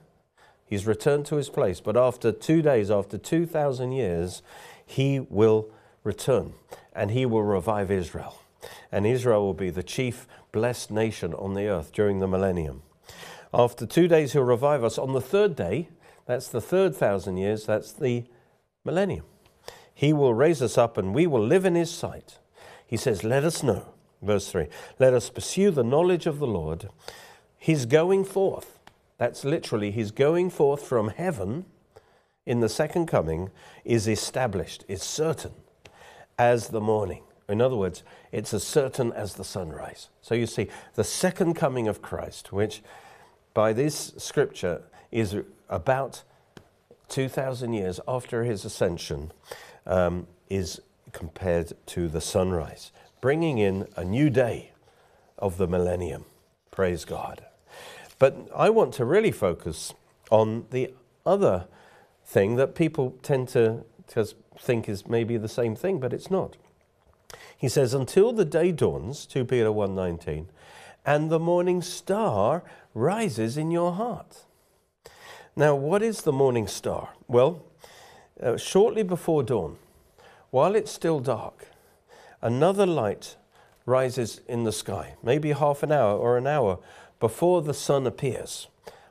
he's 0.66 0.86
returned 0.86 1.26
to 1.28 1.38
his 1.38 1.50
place. 1.50 1.80
But 1.80 1.98
after 1.98 2.32
two 2.32 2.62
days, 2.62 2.92
after 2.92 3.18
2,000 3.18 3.92
years, 3.92 4.42
he 4.86 5.20
will 5.20 5.70
return 6.04 6.54
and 6.94 7.12
he 7.12 7.26
will 7.26 7.44
revive 7.44 7.90
Israel. 7.90 8.40
And 8.92 9.06
Israel 9.06 9.44
will 9.44 9.54
be 9.54 9.70
the 9.70 9.84
chief 9.84 10.28
blessed 10.52 10.92
nation 10.92 11.34
on 11.34 11.54
the 11.54 11.68
earth 11.68 11.92
during 11.92 12.20
the 12.20 12.28
millennium. 12.28 12.84
After 13.54 13.86
two 13.86 14.08
days, 14.08 14.34
he'll 14.34 14.44
revive 14.44 14.84
us. 14.84 14.98
On 14.98 15.14
the 15.14 15.22
third 15.22 15.56
day, 15.56 15.90
that's 16.26 16.48
the 16.48 16.62
third 16.62 16.96
thousand 16.96 17.38
years, 17.38 17.66
that's 17.66 17.92
the 17.92 18.26
millennium. 18.86 19.26
He 19.94 20.14
will 20.14 20.34
raise 20.34 20.62
us 20.62 20.78
up 20.78 20.98
and 20.98 21.14
we 21.14 21.28
will 21.28 21.46
live 21.46 21.66
in 21.66 21.76
his 21.76 21.92
sight. 21.92 22.40
He 22.86 22.98
says, 22.98 23.24
Let 23.24 23.44
us 23.44 23.64
know. 23.64 23.86
Verse 24.22 24.50
3 24.50 24.68
Let 25.00 25.14
us 25.14 25.30
pursue 25.30 25.72
the 25.72 25.84
knowledge 25.84 26.26
of 26.26 26.40
the 26.40 26.48
Lord. 26.48 26.90
He's 27.58 27.86
going 27.86 28.26
forth. 28.26 28.80
That's 29.18 29.46
literally, 29.46 29.92
he's 29.92 30.12
going 30.12 30.50
forth 30.50 30.84
from 30.84 31.10
heaven 31.10 31.66
in 32.46 32.60
the 32.60 32.70
second 32.70 33.06
coming, 33.06 33.52
is 33.86 34.08
established, 34.08 34.84
is 34.88 35.02
certain 35.02 35.54
as 36.38 36.70
the 36.70 36.82
morning. 36.82 37.24
In 37.48 37.62
other 37.62 37.76
words, 37.76 38.04
it's 38.32 38.54
as 38.54 38.64
certain 38.64 39.12
as 39.14 39.36
the 39.36 39.44
sunrise. 39.44 40.10
So 40.22 40.36
you 40.36 40.46
see, 40.46 40.68
the 40.96 41.04
second 41.04 41.54
coming 41.54 41.88
of 41.88 42.02
Christ, 42.02 42.52
which 42.52 42.82
by 43.54 43.74
this 43.74 44.14
scripture 44.18 44.82
is 45.12 45.36
about 45.70 46.24
2,000 47.10 47.74
years 47.74 48.00
after 48.08 48.44
his 48.44 48.66
ascension, 48.66 49.32
um, 49.86 50.28
is 50.50 50.82
compared 51.12 51.74
to 51.88 52.08
the 52.08 52.22
sunrise, 52.22 52.92
bringing 53.22 53.58
in 53.58 53.88
a 53.96 54.04
new 54.04 54.30
day 54.30 54.72
of 55.38 55.58
the 55.58 55.68
millennium. 55.68 56.26
Praise 56.72 57.06
God. 57.06 57.46
But 58.20 58.50
I 58.56 58.70
want 58.70 58.94
to 58.96 59.06
really 59.06 59.32
focus 59.32 59.94
on 60.32 60.66
the 60.72 60.94
other 61.26 61.68
thing 62.26 62.56
that 62.56 62.76
people 62.76 63.16
tend 63.22 63.48
to 63.50 63.84
think 64.58 64.88
is 64.88 65.08
maybe 65.08 65.38
the 65.38 65.48
same 65.48 65.76
thing, 65.76 66.00
but 66.00 66.14
it's 66.14 66.32
not. 66.32 66.58
He 67.58 67.70
says, 67.70 67.94
until 67.94 68.34
the 68.34 68.46
day 68.46 68.72
dawns, 68.72 69.26
2 69.26 69.46
Peter 69.46 69.70
1.19, 69.70 70.48
and 71.06 71.30
the 71.30 71.40
morning 71.40 71.82
star 71.82 72.64
rises 72.94 73.58
in 73.58 73.72
your 73.72 73.94
heart. 73.94 74.46
Now, 75.56 75.76
what 75.76 76.02
is 76.02 76.22
the 76.22 76.32
morning 76.32 76.68
star? 76.68 77.10
Well, 77.28 77.64
uh, 78.44 78.58
shortly 78.58 79.04
before 79.04 79.44
dawn, 79.44 79.78
while 80.52 80.76
it's 80.76 80.92
still 80.92 81.20
dark, 81.20 81.68
another 82.42 82.86
light 82.86 83.36
rises 83.86 84.42
in 84.48 84.64
the 84.64 84.72
sky, 84.72 85.16
maybe 85.24 85.52
half 85.52 85.84
an 85.84 85.92
hour 85.92 86.18
or 86.18 86.38
an 86.38 86.48
hour 86.48 86.80
before 87.20 87.62
the 87.62 87.74
sun 87.74 88.06
appears. 88.06 88.68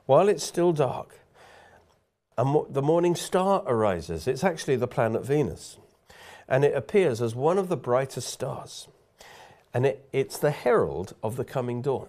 While 0.06 0.28
it's 0.28 0.44
still 0.44 0.72
dark, 0.72 1.18
mo- 2.38 2.66
the 2.68 2.82
morning 2.82 3.14
star 3.14 3.62
arises. 3.66 4.26
It's 4.26 4.44
actually 4.44 4.76
the 4.76 4.88
planet 4.88 5.24
Venus. 5.24 5.78
And 6.48 6.64
it 6.64 6.74
appears 6.74 7.22
as 7.22 7.34
one 7.34 7.58
of 7.58 7.68
the 7.68 7.76
brightest 7.76 8.28
stars. 8.28 8.88
And 9.72 9.86
it, 9.86 10.08
it's 10.12 10.38
the 10.38 10.50
herald 10.50 11.14
of 11.22 11.36
the 11.36 11.44
coming 11.44 11.82
dawn. 11.82 12.08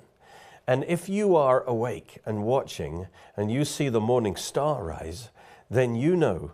And 0.68 0.84
if 0.88 1.10
you 1.10 1.36
are 1.36 1.64
awake 1.64 2.20
and 2.26 2.44
watching 2.44 3.08
and 3.36 3.52
you 3.52 3.66
see 3.66 3.90
the 3.90 4.02
morning 4.02 4.36
star 4.36 4.84
rise, 4.84 5.30
then 5.70 5.96
you 5.96 6.16
know, 6.16 6.52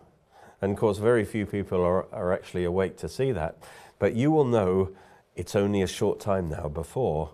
and 0.61 0.73
of 0.73 0.77
course, 0.77 0.97
very 0.97 1.25
few 1.25 1.45
people 1.45 1.81
are, 1.81 2.05
are 2.13 2.33
actually 2.33 2.63
awake 2.63 2.97
to 2.97 3.09
see 3.09 3.31
that, 3.31 3.57
but 3.97 4.15
you 4.15 4.31
will 4.31 4.45
know 4.45 4.91
it's 5.35 5.55
only 5.55 5.81
a 5.81 5.87
short 5.87 6.19
time 6.19 6.49
now 6.49 6.67
before 6.67 7.31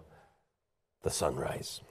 the 1.01 1.09
sunrise. 1.09 1.81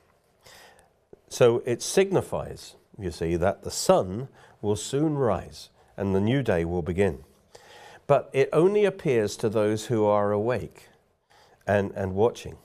So 1.28 1.62
it 1.66 1.82
signifies, 1.82 2.76
you 2.98 3.10
see, 3.10 3.36
that 3.36 3.64
the 3.64 3.70
sun 3.70 4.28
will 4.62 4.76
soon 4.76 5.14
rise 5.14 5.70
and 5.96 6.14
the 6.14 6.20
new 6.20 6.42
day 6.42 6.64
will 6.64 6.82
begin. 6.82 7.24
But 8.06 8.30
it 8.32 8.48
only 8.52 8.84
appears 8.84 9.36
to 9.38 9.48
those 9.48 9.86
who 9.86 10.04
are 10.04 10.30
awake 10.30 10.88
and, 11.66 11.90
and 11.92 12.14
watching. 12.14 12.56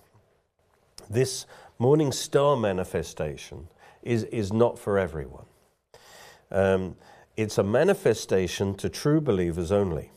This 1.09 1.45
morning 1.79 2.11
star 2.11 2.55
manifestation 2.57 3.67
is, 4.03 4.23
is 4.25 4.51
not 4.53 4.77
for 4.77 4.99
everyone. 4.99 5.45
Um, 6.51 6.95
it's 7.41 7.57
a 7.57 7.63
manifestation 7.63 8.75
to 8.75 8.89
true 8.89 9.21
believers 9.21 9.71
only. 9.71 10.11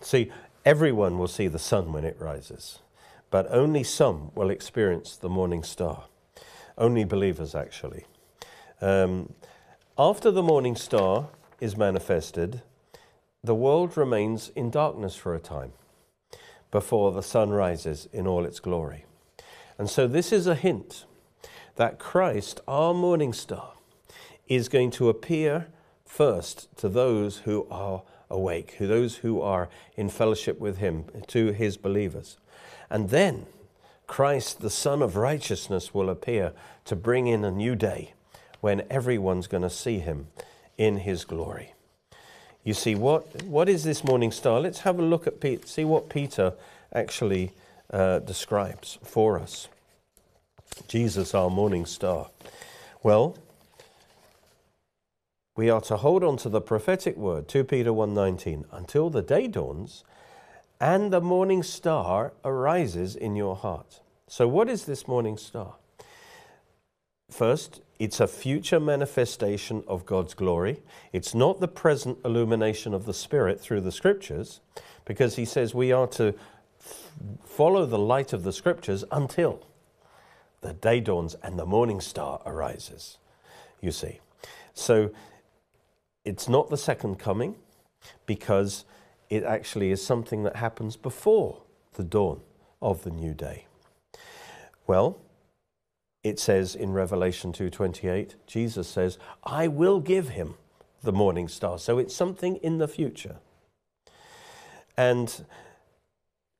See, 0.00 0.32
everyone 0.64 1.16
will 1.16 1.28
see 1.28 1.46
the 1.46 1.60
sun 1.60 1.92
when 1.92 2.04
it 2.04 2.16
rises, 2.18 2.80
but 3.30 3.46
only 3.50 3.84
some 3.84 4.32
will 4.34 4.50
experience 4.50 5.14
the 5.14 5.28
morning 5.28 5.62
star. 5.62 6.06
Only 6.76 7.04
believers, 7.04 7.54
actually. 7.54 8.06
Um, 8.80 9.32
after 9.96 10.32
the 10.32 10.42
morning 10.42 10.74
star 10.74 11.28
is 11.60 11.76
manifested, 11.76 12.62
the 13.44 13.54
world 13.54 13.96
remains 13.96 14.48
in 14.56 14.70
darkness 14.70 15.14
for 15.14 15.36
a 15.36 15.38
time 15.38 15.72
before 16.72 17.12
the 17.12 17.22
sun 17.22 17.50
rises 17.50 18.08
in 18.12 18.26
all 18.26 18.44
its 18.44 18.58
glory. 18.58 19.04
And 19.78 19.88
so, 19.88 20.08
this 20.08 20.32
is 20.32 20.48
a 20.48 20.56
hint 20.56 21.04
that 21.76 22.00
Christ, 22.00 22.60
our 22.66 22.92
morning 22.92 23.32
star, 23.32 23.74
is 24.48 24.68
going 24.68 24.90
to 24.92 25.08
appear 25.08 25.68
first 26.14 26.68
to 26.76 26.88
those 26.88 27.38
who 27.38 27.66
are 27.72 28.02
awake, 28.30 28.78
to 28.78 28.86
those 28.86 29.16
who 29.16 29.40
are 29.42 29.68
in 29.96 30.08
fellowship 30.08 30.60
with 30.60 30.78
Him, 30.78 31.06
to 31.26 31.50
His 31.50 31.76
believers. 31.76 32.36
And 32.88 33.10
then 33.10 33.46
Christ, 34.06 34.60
the 34.60 34.70
Son 34.70 35.02
of 35.02 35.16
Righteousness, 35.16 35.92
will 35.92 36.08
appear 36.08 36.52
to 36.84 36.94
bring 36.94 37.26
in 37.26 37.44
a 37.44 37.50
new 37.50 37.74
day 37.74 38.14
when 38.60 38.84
everyone's 38.88 39.48
going 39.48 39.64
to 39.64 39.70
see 39.70 39.98
Him 39.98 40.28
in 40.78 40.98
His 40.98 41.24
glory. 41.24 41.74
You 42.62 42.74
see, 42.74 42.94
what, 42.94 43.42
what 43.42 43.68
is 43.68 43.82
this 43.82 44.04
morning 44.04 44.30
star? 44.30 44.60
Let's 44.60 44.80
have 44.80 45.00
a 45.00 45.02
look 45.02 45.26
at 45.26 45.40
Pete, 45.40 45.66
see 45.66 45.84
what 45.84 46.08
Peter 46.08 46.52
actually 46.92 47.50
uh, 47.92 48.20
describes 48.20 48.98
for 49.02 49.40
us. 49.40 49.66
Jesus, 50.86 51.34
our 51.34 51.50
morning 51.50 51.86
star. 51.86 52.28
Well, 53.02 53.36
we 55.56 55.70
are 55.70 55.80
to 55.80 55.96
hold 55.96 56.24
on 56.24 56.36
to 56.36 56.48
the 56.48 56.60
prophetic 56.60 57.16
word 57.16 57.48
2 57.48 57.64
peter 57.64 57.90
1.19 57.90 58.64
until 58.72 59.10
the 59.10 59.22
day 59.22 59.46
dawns 59.46 60.04
and 60.80 61.12
the 61.12 61.20
morning 61.20 61.62
star 61.62 62.32
arises 62.44 63.14
in 63.16 63.36
your 63.36 63.56
heart 63.56 64.00
so 64.26 64.46
what 64.48 64.68
is 64.68 64.84
this 64.84 65.06
morning 65.06 65.36
star 65.36 65.74
first 67.30 67.80
it's 67.98 68.20
a 68.20 68.26
future 68.26 68.80
manifestation 68.80 69.82
of 69.86 70.04
god's 70.04 70.34
glory 70.34 70.80
it's 71.12 71.34
not 71.34 71.60
the 71.60 71.68
present 71.68 72.18
illumination 72.24 72.92
of 72.92 73.06
the 73.06 73.14
spirit 73.14 73.60
through 73.60 73.80
the 73.80 73.92
scriptures 73.92 74.60
because 75.04 75.36
he 75.36 75.44
says 75.44 75.74
we 75.74 75.92
are 75.92 76.06
to 76.06 76.34
follow 77.44 77.86
the 77.86 77.98
light 77.98 78.32
of 78.32 78.42
the 78.42 78.52
scriptures 78.52 79.04
until 79.10 79.64
the 80.60 80.72
day 80.72 81.00
dawns 81.00 81.36
and 81.42 81.58
the 81.58 81.66
morning 81.66 82.00
star 82.00 82.40
arises. 82.46 83.18
You 83.80 83.92
see. 83.92 84.20
So 84.72 85.10
it's 86.24 86.48
not 86.48 86.70
the 86.70 86.76
second 86.76 87.18
coming 87.18 87.56
because 88.26 88.84
it 89.30 89.42
actually 89.42 89.90
is 89.90 90.04
something 90.04 90.42
that 90.42 90.56
happens 90.56 90.96
before 90.96 91.62
the 91.94 92.04
dawn 92.04 92.40
of 92.80 93.04
the 93.04 93.10
new 93.10 93.34
day. 93.34 93.66
Well, 94.86 95.18
it 96.22 96.38
says 96.38 96.74
in 96.74 96.92
Revelation 96.92 97.52
2:28, 97.52 98.36
Jesus 98.46 98.88
says, 98.88 99.18
"I 99.44 99.68
will 99.68 100.00
give 100.00 100.30
him 100.30 100.56
the 101.02 101.12
morning 101.12 101.48
star." 101.48 101.78
So 101.78 101.98
it's 101.98 102.14
something 102.14 102.56
in 102.56 102.78
the 102.78 102.88
future. 102.88 103.36
And 104.96 105.44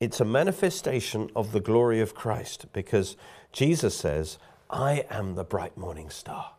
it's 0.00 0.20
a 0.20 0.24
manifestation 0.24 1.30
of 1.36 1.52
the 1.52 1.60
glory 1.60 2.00
of 2.00 2.14
Christ 2.14 2.66
because 2.72 3.16
Jesus 3.52 3.96
says, 3.96 4.38
I 4.68 5.06
am 5.08 5.34
the 5.34 5.44
bright 5.44 5.76
morning 5.76 6.10
star. 6.10 6.53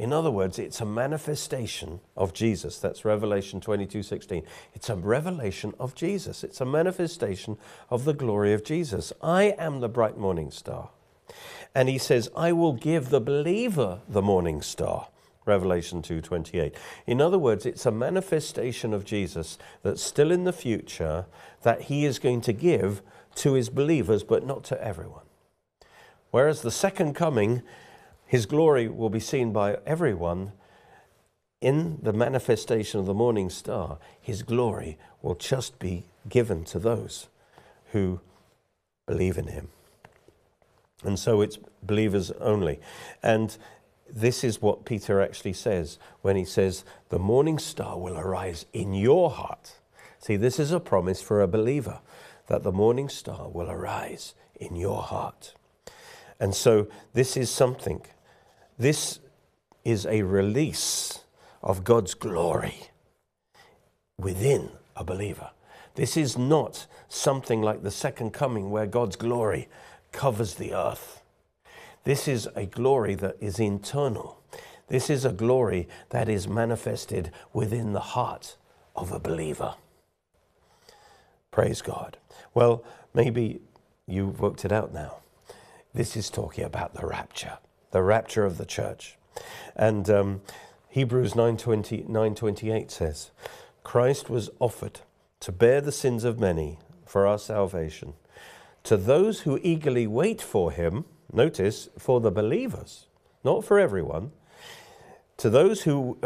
In 0.00 0.14
other 0.14 0.30
words, 0.30 0.58
it's 0.58 0.80
a 0.80 0.86
manifestation 0.86 2.00
of 2.16 2.32
Jesus. 2.32 2.78
That's 2.78 3.04
Revelation 3.04 3.60
22 3.60 4.02
16. 4.02 4.42
It's 4.72 4.88
a 4.88 4.96
revelation 4.96 5.74
of 5.78 5.94
Jesus. 5.94 6.42
It's 6.42 6.62
a 6.62 6.64
manifestation 6.64 7.58
of 7.90 8.06
the 8.06 8.14
glory 8.14 8.54
of 8.54 8.64
Jesus. 8.64 9.12
I 9.20 9.54
am 9.58 9.80
the 9.80 9.90
bright 9.90 10.16
morning 10.16 10.50
star. 10.52 10.88
And 11.74 11.90
he 11.90 11.98
says, 11.98 12.30
I 12.34 12.50
will 12.50 12.72
give 12.72 13.10
the 13.10 13.20
believer 13.20 14.00
the 14.08 14.22
morning 14.22 14.62
star. 14.62 15.08
Revelation 15.44 16.00
2:28. 16.00 16.74
In 17.06 17.20
other 17.20 17.38
words, 17.38 17.66
it's 17.66 17.84
a 17.84 17.90
manifestation 17.90 18.94
of 18.94 19.04
Jesus 19.04 19.58
that's 19.82 20.02
still 20.02 20.30
in 20.30 20.44
the 20.44 20.52
future 20.54 21.26
that 21.60 21.82
he 21.82 22.06
is 22.06 22.18
going 22.18 22.40
to 22.40 22.54
give 22.54 23.02
to 23.34 23.52
his 23.52 23.68
believers 23.68 24.22
but 24.24 24.46
not 24.46 24.64
to 24.64 24.82
everyone. 24.82 25.26
Whereas 26.30 26.62
the 26.62 26.70
second 26.70 27.12
coming 27.12 27.60
his 28.30 28.46
glory 28.46 28.86
will 28.86 29.10
be 29.10 29.18
seen 29.18 29.52
by 29.52 29.78
everyone 29.84 30.52
in 31.60 31.98
the 32.00 32.12
manifestation 32.12 33.00
of 33.00 33.06
the 33.06 33.12
morning 33.12 33.50
star. 33.50 33.98
His 34.20 34.44
glory 34.44 34.98
will 35.20 35.34
just 35.34 35.80
be 35.80 36.04
given 36.28 36.62
to 36.66 36.78
those 36.78 37.26
who 37.86 38.20
believe 39.04 39.36
in 39.36 39.48
him. 39.48 39.66
And 41.02 41.18
so 41.18 41.40
it's 41.40 41.58
believers 41.82 42.30
only. 42.40 42.78
And 43.20 43.58
this 44.08 44.44
is 44.44 44.62
what 44.62 44.84
Peter 44.84 45.20
actually 45.20 45.54
says 45.54 45.98
when 46.22 46.36
he 46.36 46.44
says, 46.44 46.84
The 47.08 47.18
morning 47.18 47.58
star 47.58 47.98
will 47.98 48.16
arise 48.16 48.64
in 48.72 48.94
your 48.94 49.30
heart. 49.30 49.72
See, 50.20 50.36
this 50.36 50.60
is 50.60 50.70
a 50.70 50.78
promise 50.78 51.20
for 51.20 51.40
a 51.40 51.48
believer 51.48 51.98
that 52.46 52.62
the 52.62 52.70
morning 52.70 53.08
star 53.08 53.48
will 53.48 53.68
arise 53.68 54.34
in 54.54 54.76
your 54.76 55.02
heart. 55.02 55.52
And 56.38 56.54
so 56.54 56.86
this 57.12 57.36
is 57.36 57.50
something 57.50 58.02
this 58.80 59.20
is 59.84 60.06
a 60.06 60.22
release 60.22 61.20
of 61.62 61.84
God's 61.84 62.14
glory 62.14 62.76
within 64.16 64.70
a 64.96 65.04
believer. 65.04 65.50
This 65.96 66.16
is 66.16 66.38
not 66.38 66.86
something 67.06 67.60
like 67.60 67.82
the 67.82 67.90
second 67.90 68.32
coming 68.32 68.70
where 68.70 68.86
God's 68.86 69.16
glory 69.16 69.68
covers 70.12 70.54
the 70.54 70.72
earth. 70.72 71.20
This 72.04 72.26
is 72.26 72.48
a 72.56 72.64
glory 72.64 73.14
that 73.16 73.36
is 73.38 73.58
internal. 73.58 74.40
This 74.88 75.10
is 75.10 75.26
a 75.26 75.32
glory 75.32 75.86
that 76.08 76.30
is 76.30 76.48
manifested 76.48 77.32
within 77.52 77.92
the 77.92 78.00
heart 78.00 78.56
of 78.96 79.12
a 79.12 79.20
believer. 79.20 79.74
Praise 81.50 81.82
God. 81.82 82.16
Well, 82.54 82.82
maybe 83.12 83.60
you've 84.06 84.40
worked 84.40 84.64
it 84.64 84.72
out 84.72 84.94
now. 84.94 85.16
This 85.92 86.16
is 86.16 86.30
talking 86.30 86.64
about 86.64 86.94
the 86.94 87.06
rapture 87.06 87.58
the 87.90 88.02
rapture 88.02 88.44
of 88.44 88.58
the 88.58 88.66
church. 88.66 89.16
And 89.76 90.08
um, 90.10 90.40
Hebrews 90.88 91.34
9:20, 91.34 92.08
9:28 92.08 92.90
says, 92.90 93.30
Christ 93.82 94.28
was 94.28 94.50
offered 94.58 95.00
to 95.40 95.52
bear 95.52 95.80
the 95.80 95.92
sins 95.92 96.24
of 96.24 96.38
many 96.38 96.78
for 97.06 97.26
our 97.26 97.38
salvation. 97.38 98.14
To 98.84 98.96
those 98.96 99.40
who 99.40 99.58
eagerly 99.62 100.06
wait 100.06 100.40
for 100.40 100.70
him, 100.70 101.04
notice, 101.32 101.88
for 101.98 102.20
the 102.20 102.30
believers, 102.30 103.06
not 103.44 103.64
for 103.64 103.78
everyone, 103.78 104.32
to 105.38 105.48
those 105.48 105.82
who 105.82 106.18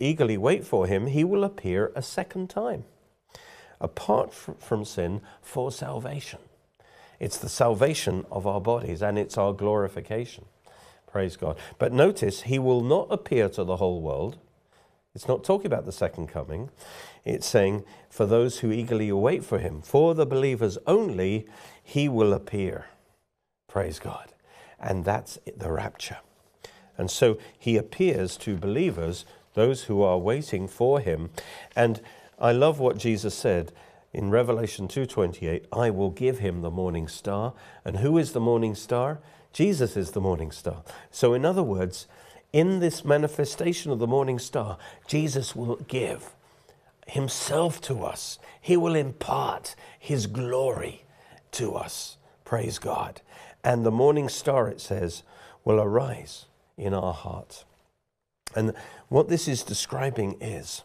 eagerly 0.00 0.36
wait 0.36 0.64
for 0.64 0.86
him, 0.86 1.06
he 1.06 1.22
will 1.22 1.44
appear 1.44 1.92
a 1.94 2.02
second 2.02 2.50
time, 2.50 2.84
apart 3.80 4.34
from 4.34 4.84
sin, 4.84 5.20
for 5.40 5.70
salvation. 5.70 6.40
It's 7.20 7.38
the 7.38 7.48
salvation 7.48 8.26
of 8.30 8.46
our 8.46 8.60
bodies 8.60 9.02
and 9.02 9.18
it's 9.18 9.38
our 9.38 9.52
glorification. 9.52 10.46
Praise 11.16 11.38
God. 11.38 11.56
But 11.78 11.94
notice, 11.94 12.42
he 12.42 12.58
will 12.58 12.82
not 12.82 13.06
appear 13.10 13.48
to 13.48 13.64
the 13.64 13.78
whole 13.78 14.02
world. 14.02 14.36
It's 15.14 15.26
not 15.26 15.44
talking 15.44 15.64
about 15.64 15.86
the 15.86 15.90
second 15.90 16.26
coming. 16.26 16.68
It's 17.24 17.46
saying, 17.46 17.84
for 18.10 18.26
those 18.26 18.58
who 18.58 18.70
eagerly 18.70 19.08
await 19.08 19.42
for 19.42 19.58
him, 19.58 19.80
for 19.80 20.14
the 20.14 20.26
believers 20.26 20.76
only, 20.86 21.46
he 21.82 22.06
will 22.06 22.34
appear. 22.34 22.88
Praise 23.66 23.98
God. 23.98 24.34
And 24.78 25.06
that's 25.06 25.38
the 25.56 25.72
rapture. 25.72 26.18
And 26.98 27.10
so 27.10 27.38
he 27.58 27.78
appears 27.78 28.36
to 28.36 28.58
believers, 28.58 29.24
those 29.54 29.84
who 29.84 30.02
are 30.02 30.18
waiting 30.18 30.68
for 30.68 31.00
him. 31.00 31.30
And 31.74 32.02
I 32.38 32.52
love 32.52 32.78
what 32.78 32.98
Jesus 32.98 33.34
said 33.34 33.72
in 34.12 34.28
Revelation 34.28 34.86
2:28, 34.86 35.64
I 35.72 35.88
will 35.88 36.10
give 36.10 36.40
him 36.40 36.60
the 36.60 36.70
morning 36.70 37.08
star. 37.08 37.54
And 37.86 38.00
who 38.00 38.18
is 38.18 38.32
the 38.32 38.40
morning 38.40 38.74
star? 38.74 39.20
Jesus 39.56 39.96
is 39.96 40.10
the 40.10 40.20
morning 40.20 40.50
star. 40.50 40.82
So, 41.10 41.32
in 41.32 41.46
other 41.46 41.62
words, 41.62 42.06
in 42.52 42.80
this 42.80 43.06
manifestation 43.06 43.90
of 43.90 43.98
the 43.98 44.06
morning 44.06 44.38
star, 44.38 44.76
Jesus 45.06 45.56
will 45.56 45.76
give 45.88 46.34
himself 47.06 47.80
to 47.80 48.04
us. 48.04 48.38
He 48.60 48.76
will 48.76 48.94
impart 48.94 49.74
his 49.98 50.26
glory 50.26 51.04
to 51.52 51.74
us. 51.74 52.18
Praise 52.44 52.78
God. 52.78 53.22
And 53.64 53.86
the 53.86 53.90
morning 53.90 54.28
star, 54.28 54.68
it 54.68 54.78
says, 54.78 55.22
will 55.64 55.80
arise 55.80 56.44
in 56.76 56.92
our 56.92 57.14
hearts. 57.14 57.64
And 58.54 58.74
what 59.08 59.30
this 59.30 59.48
is 59.48 59.62
describing 59.62 60.36
is 60.38 60.82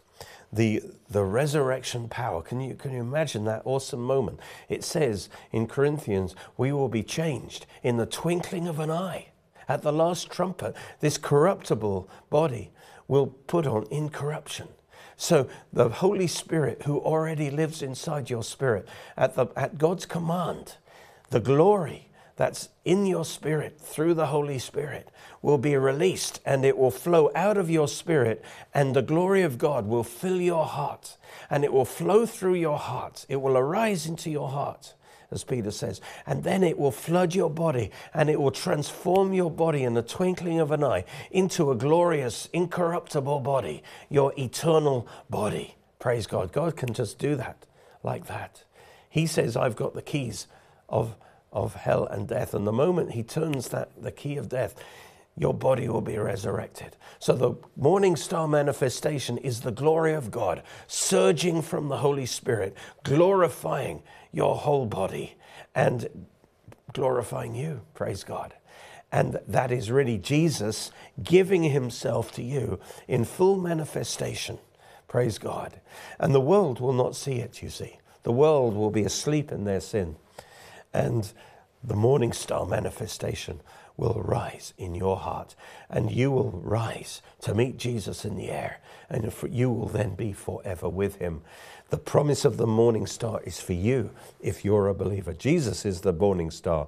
the, 0.52 0.82
the 1.08 1.24
resurrection 1.24 2.08
power. 2.08 2.42
Can 2.42 2.60
you, 2.60 2.74
can 2.74 2.92
you 2.92 3.00
imagine 3.00 3.44
that 3.44 3.62
awesome 3.64 4.02
moment? 4.02 4.40
It 4.68 4.84
says 4.84 5.28
in 5.50 5.66
Corinthians, 5.66 6.34
we 6.56 6.72
will 6.72 6.88
be 6.88 7.02
changed 7.02 7.66
in 7.82 7.96
the 7.96 8.06
twinkling 8.06 8.68
of 8.68 8.78
an 8.78 8.90
eye. 8.90 9.28
At 9.68 9.82
the 9.82 9.92
last 9.92 10.30
trumpet, 10.30 10.74
this 11.00 11.16
corruptible 11.16 12.08
body 12.28 12.70
will 13.08 13.28
put 13.28 13.66
on 13.66 13.86
incorruption. 13.90 14.68
So 15.16 15.48
the 15.72 15.88
Holy 15.88 16.26
Spirit, 16.26 16.82
who 16.82 16.98
already 16.98 17.50
lives 17.50 17.80
inside 17.80 18.28
your 18.28 18.42
spirit, 18.42 18.88
at, 19.16 19.36
the, 19.36 19.46
at 19.56 19.78
God's 19.78 20.04
command, 20.04 20.76
the 21.30 21.40
glory 21.40 22.08
that's 22.36 22.68
in 22.84 23.06
your 23.06 23.24
spirit 23.24 23.80
through 23.80 24.14
the 24.14 24.26
Holy 24.26 24.58
Spirit 24.58 25.08
will 25.42 25.58
be 25.58 25.76
released 25.76 26.40
and 26.46 26.64
it 26.64 26.78
will 26.78 26.90
flow 26.90 27.30
out 27.34 27.56
of 27.56 27.70
your 27.70 27.88
spirit, 27.88 28.44
and 28.72 28.94
the 28.94 29.02
glory 29.02 29.42
of 29.42 29.58
God 29.58 29.86
will 29.86 30.04
fill 30.04 30.40
your 30.40 30.64
heart 30.64 31.16
and 31.50 31.64
it 31.64 31.72
will 31.72 31.84
flow 31.84 32.24
through 32.26 32.54
your 32.54 32.78
heart. 32.78 33.26
It 33.28 33.36
will 33.36 33.56
arise 33.56 34.06
into 34.06 34.30
your 34.30 34.48
heart, 34.48 34.94
as 35.30 35.44
Peter 35.44 35.70
says, 35.70 36.00
and 36.26 36.44
then 36.44 36.62
it 36.62 36.78
will 36.78 36.92
flood 36.92 37.34
your 37.34 37.50
body 37.50 37.90
and 38.14 38.30
it 38.30 38.40
will 38.40 38.50
transform 38.50 39.32
your 39.32 39.50
body 39.50 39.82
in 39.82 39.94
the 39.94 40.02
twinkling 40.02 40.60
of 40.60 40.70
an 40.70 40.84
eye 40.84 41.04
into 41.30 41.70
a 41.70 41.76
glorious, 41.76 42.48
incorruptible 42.52 43.40
body, 43.40 43.82
your 44.08 44.32
eternal 44.38 45.06
body. 45.28 45.76
Praise 45.98 46.26
God. 46.26 46.52
God 46.52 46.76
can 46.76 46.94
just 46.94 47.18
do 47.18 47.36
that 47.36 47.66
like 48.02 48.26
that. 48.26 48.64
He 49.08 49.26
says, 49.26 49.56
I've 49.56 49.76
got 49.76 49.94
the 49.94 50.02
keys 50.02 50.46
of 50.88 51.14
of 51.52 51.74
hell 51.74 52.06
and 52.06 52.26
death. 52.26 52.54
And 52.54 52.66
the 52.66 52.72
moment 52.72 53.12
he 53.12 53.22
turns 53.22 53.68
that 53.68 53.90
the 54.00 54.12
key 54.12 54.36
of 54.36 54.48
death, 54.48 54.74
your 55.36 55.54
body 55.54 55.88
will 55.88 56.00
be 56.00 56.18
resurrected. 56.18 56.96
So 57.18 57.34
the 57.34 57.54
morning 57.76 58.16
star 58.16 58.48
manifestation 58.48 59.38
is 59.38 59.60
the 59.60 59.70
glory 59.70 60.14
of 60.14 60.30
God 60.30 60.62
surging 60.86 61.62
from 61.62 61.88
the 61.88 61.98
Holy 61.98 62.26
Spirit, 62.26 62.76
glorifying 63.02 64.02
your 64.32 64.56
whole 64.56 64.86
body 64.86 65.36
and 65.74 66.08
glorifying 66.92 67.54
you. 67.54 67.82
Praise 67.94 68.24
God. 68.24 68.54
And 69.10 69.38
that 69.46 69.70
is 69.70 69.90
really 69.90 70.16
Jesus 70.16 70.90
giving 71.22 71.64
himself 71.64 72.32
to 72.32 72.42
you 72.42 72.80
in 73.06 73.24
full 73.24 73.58
manifestation. 73.58 74.58
Praise 75.06 75.36
God. 75.38 75.80
And 76.18 76.34
the 76.34 76.40
world 76.40 76.80
will 76.80 76.94
not 76.94 77.14
see 77.14 77.34
it, 77.34 77.62
you 77.62 77.68
see. 77.68 77.98
The 78.22 78.32
world 78.32 78.74
will 78.74 78.90
be 78.90 79.02
asleep 79.02 79.52
in 79.52 79.64
their 79.64 79.80
sin 79.80 80.16
and 80.92 81.32
the 81.84 81.96
morning 81.96 82.32
star 82.32 82.64
manifestation 82.66 83.60
will 83.96 84.22
rise 84.24 84.72
in 84.78 84.94
your 84.94 85.16
heart, 85.16 85.54
and 85.90 86.10
you 86.10 86.30
will 86.30 86.50
rise 86.50 87.20
to 87.40 87.54
meet 87.54 87.76
Jesus 87.76 88.24
in 88.24 88.36
the 88.36 88.50
air, 88.50 88.80
and 89.10 89.32
you 89.50 89.70
will 89.70 89.88
then 89.88 90.14
be 90.14 90.32
forever 90.32 90.88
with 90.88 91.16
him. 91.16 91.42
The 91.90 91.98
promise 91.98 92.46
of 92.46 92.56
the 92.56 92.66
morning 92.66 93.06
star 93.06 93.42
is 93.44 93.60
for 93.60 93.74
you 93.74 94.10
if 94.40 94.64
you're 94.64 94.88
a 94.88 94.94
believer. 94.94 95.34
Jesus 95.34 95.84
is 95.84 96.00
the 96.00 96.12
morning 96.12 96.50
star, 96.50 96.86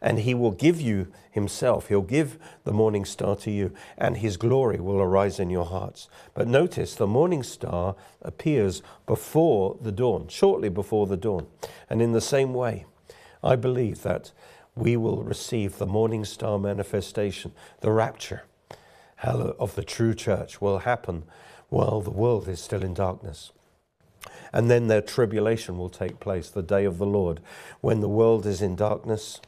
and 0.00 0.20
he 0.20 0.32
will 0.32 0.52
give 0.52 0.80
you 0.80 1.12
himself. 1.30 1.88
He'll 1.88 2.00
give 2.00 2.38
the 2.64 2.72
morning 2.72 3.04
star 3.04 3.36
to 3.36 3.50
you, 3.50 3.72
and 3.98 4.16
his 4.16 4.38
glory 4.38 4.80
will 4.80 5.00
arise 5.00 5.38
in 5.38 5.50
your 5.50 5.66
hearts. 5.66 6.08
But 6.32 6.48
notice 6.48 6.94
the 6.94 7.06
morning 7.06 7.42
star 7.42 7.96
appears 8.22 8.80
before 9.04 9.76
the 9.78 9.92
dawn, 9.92 10.28
shortly 10.28 10.70
before 10.70 11.06
the 11.06 11.18
dawn. 11.18 11.48
And 11.90 12.00
in 12.00 12.12
the 12.12 12.22
same 12.22 12.54
way, 12.54 12.86
I 13.46 13.56
believe 13.56 14.02
that 14.02 14.32
we 14.74 14.96
will 14.96 15.22
receive 15.22 15.78
the 15.78 15.86
morning 15.86 16.24
star 16.24 16.58
manifestation, 16.58 17.52
the 17.80 17.92
rapture 17.92 18.42
of 19.22 19.74
the 19.74 19.84
true 19.84 20.14
church 20.14 20.60
will 20.60 20.78
happen 20.78 21.24
while 21.68 22.00
the 22.00 22.10
world 22.10 22.48
is 22.48 22.60
still 22.60 22.82
in 22.82 22.92
darkness. 22.92 23.52
And 24.52 24.70
then 24.70 24.88
their 24.88 25.00
tribulation 25.00 25.78
will 25.78 25.88
take 25.88 26.20
place, 26.20 26.50
the 26.50 26.62
day 26.62 26.84
of 26.84 26.98
the 26.98 27.06
Lord, 27.06 27.40
when 27.80 28.00
the 28.00 28.08
world 28.08 28.46
is 28.46 28.60
in 28.60 28.76
darkness 28.76 29.40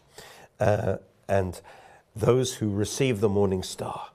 uh, 0.60 0.96
and 1.28 1.60
those 2.14 2.54
who 2.54 2.70
receive 2.70 3.20
the 3.20 3.28
morning 3.28 3.62
star 3.62 4.10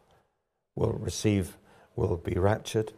will 0.76 0.94
receive, 0.94 1.58
will 1.96 2.18
be 2.18 2.34
raptured. 2.34 2.94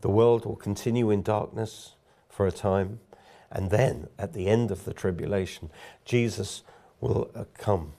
The 0.00 0.08
world 0.08 0.44
will 0.44 0.56
continue 0.56 1.10
in 1.10 1.22
darkness 1.22 1.94
for 2.28 2.46
a 2.46 2.52
time. 2.52 3.00
And 3.50 3.70
then 3.70 4.08
at 4.18 4.32
the 4.32 4.48
end 4.48 4.70
of 4.70 4.84
the 4.84 4.92
tribulation, 4.94 5.70
Jesus 6.04 6.62
will 7.00 7.30
uh, 7.34 7.44
come 7.54 7.94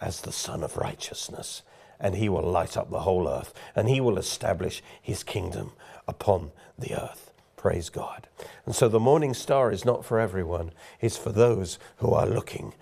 as 0.00 0.20
the 0.20 0.32
Son 0.32 0.62
of 0.62 0.76
Righteousness, 0.76 1.62
and 2.00 2.16
he 2.16 2.28
will 2.28 2.42
light 2.42 2.76
up 2.76 2.90
the 2.90 3.00
whole 3.00 3.28
earth, 3.28 3.54
and 3.74 3.88
he 3.88 4.00
will 4.00 4.18
establish 4.18 4.82
his 5.00 5.22
kingdom 5.22 5.72
upon 6.08 6.50
the 6.78 7.00
earth. 7.00 7.32
Praise 7.56 7.90
God. 7.90 8.28
And 8.66 8.74
so 8.74 8.88
the 8.88 8.98
morning 8.98 9.34
star 9.34 9.70
is 9.70 9.84
not 9.84 10.04
for 10.04 10.18
everyone, 10.18 10.72
it's 11.00 11.16
for 11.16 11.30
those 11.30 11.78
who 11.98 12.10
are 12.12 12.26
looking 12.26 12.74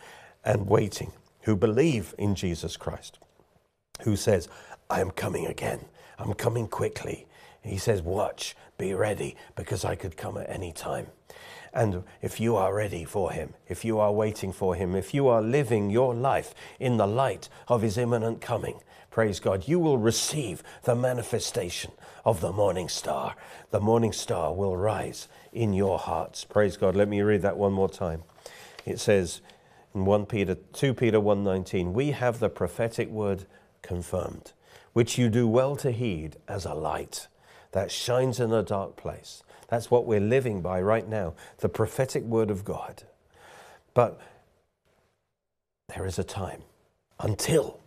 and 0.43 0.67
waiting, 0.67 1.13
who 1.43 1.55
believe 1.55 2.15
in 2.19 2.35
Jesus 2.35 2.79
Christ, 2.79 3.19
who 4.05 4.17
says, 4.17 4.49
I 4.89 5.01
am 5.01 5.11
coming 5.11 5.47
again, 5.47 5.85
I'm 6.19 6.33
coming 6.33 6.67
quickly. 6.67 7.27
He 7.63 7.77
says, 7.77 8.01
Watch, 8.01 8.57
be 8.79 8.95
ready, 8.95 9.37
because 9.55 9.85
I 9.85 9.95
could 9.95 10.17
come 10.17 10.39
at 10.39 10.49
any 10.49 10.73
time. 10.73 11.09
And 11.73 12.03
if 12.21 12.41
you 12.41 12.57
are 12.57 12.75
ready 12.75 13.05
for 13.05 13.31
Him, 13.33 13.55
if 13.69 13.85
you 13.85 13.99
are 14.01 14.13
waiting 14.13 14.53
for 14.53 14.75
Him, 14.75 14.97
if 14.97 15.15
you 15.15 15.29
are 15.29 15.41
living 15.41 15.91
your 15.91 16.15
life 16.15 16.55
in 16.79 16.97
the 16.97 17.07
light 17.07 17.49
of 17.69 17.83
His 17.83 17.97
imminent 17.97 18.41
coming, 18.41 18.81
praise 19.11 19.39
God, 19.39 19.69
you 19.69 19.79
will 19.79 19.99
receive 19.99 20.63
the 20.83 20.97
manifestation 20.97 21.93
of 22.25 22.41
the 22.41 22.53
morning 22.53 22.89
star. 22.89 23.37
The 23.71 23.81
morning 23.81 24.13
star 24.13 24.53
will 24.53 24.77
rise 24.77 25.29
in 25.53 25.73
your 25.73 25.99
hearts. 25.99 26.45
Praise 26.45 26.77
God. 26.77 26.97
Let 26.97 27.09
me 27.09 27.23
read 27.23 27.43
that 27.43 27.57
one 27.57 27.73
more 27.73 27.89
time. 27.89 28.25
It 28.85 28.99
says 28.99 29.41
in 29.95 30.05
1 30.05 30.27
Peter 30.27 30.57
2 30.73 30.95
Peter 30.95 31.21
1:19, 31.21 31.93
"We 31.93 32.11
have 32.11 32.41
the 32.41 32.49
prophetic 32.49 33.11
word 33.11 33.47
confirmed, 33.83 34.53
which 34.93 35.19
you 35.19 35.29
do 35.29 35.47
well 35.47 35.77
to 35.77 35.93
heed 35.93 36.37
as 36.49 36.65
a 36.65 36.75
light 36.75 37.29
that 37.73 37.91
shines 37.91 38.41
in 38.41 38.53
a 38.53 38.63
dark 38.63 38.97
place." 38.97 39.43
That's 39.71 39.91
what 39.91 40.05
we're 40.05 40.21
living 40.21 40.61
by 40.61 40.83
right 40.83 41.09
now, 41.09 41.35
the 41.59 41.69
prophetic 41.69 42.25
word 42.25 42.51
of 42.51 42.65
God. 42.65 43.05
But 43.95 44.21
there 45.95 46.07
is 46.07 46.19
a 46.19 46.25
time 46.25 46.63
until 47.19 47.81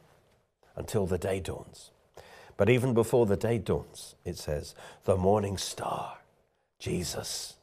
until 0.75 1.05
the 1.05 1.17
day 1.17 1.39
dawns. 1.39 1.91
But 2.57 2.69
even 2.69 2.93
before 2.93 3.25
the 3.25 3.37
day 3.37 3.57
dawns, 3.57 4.15
it 4.25 4.37
says, 4.37 4.75
the 5.05 5.17
morning 5.17 5.57
star, 5.57 6.17
Jesus, 6.79 7.55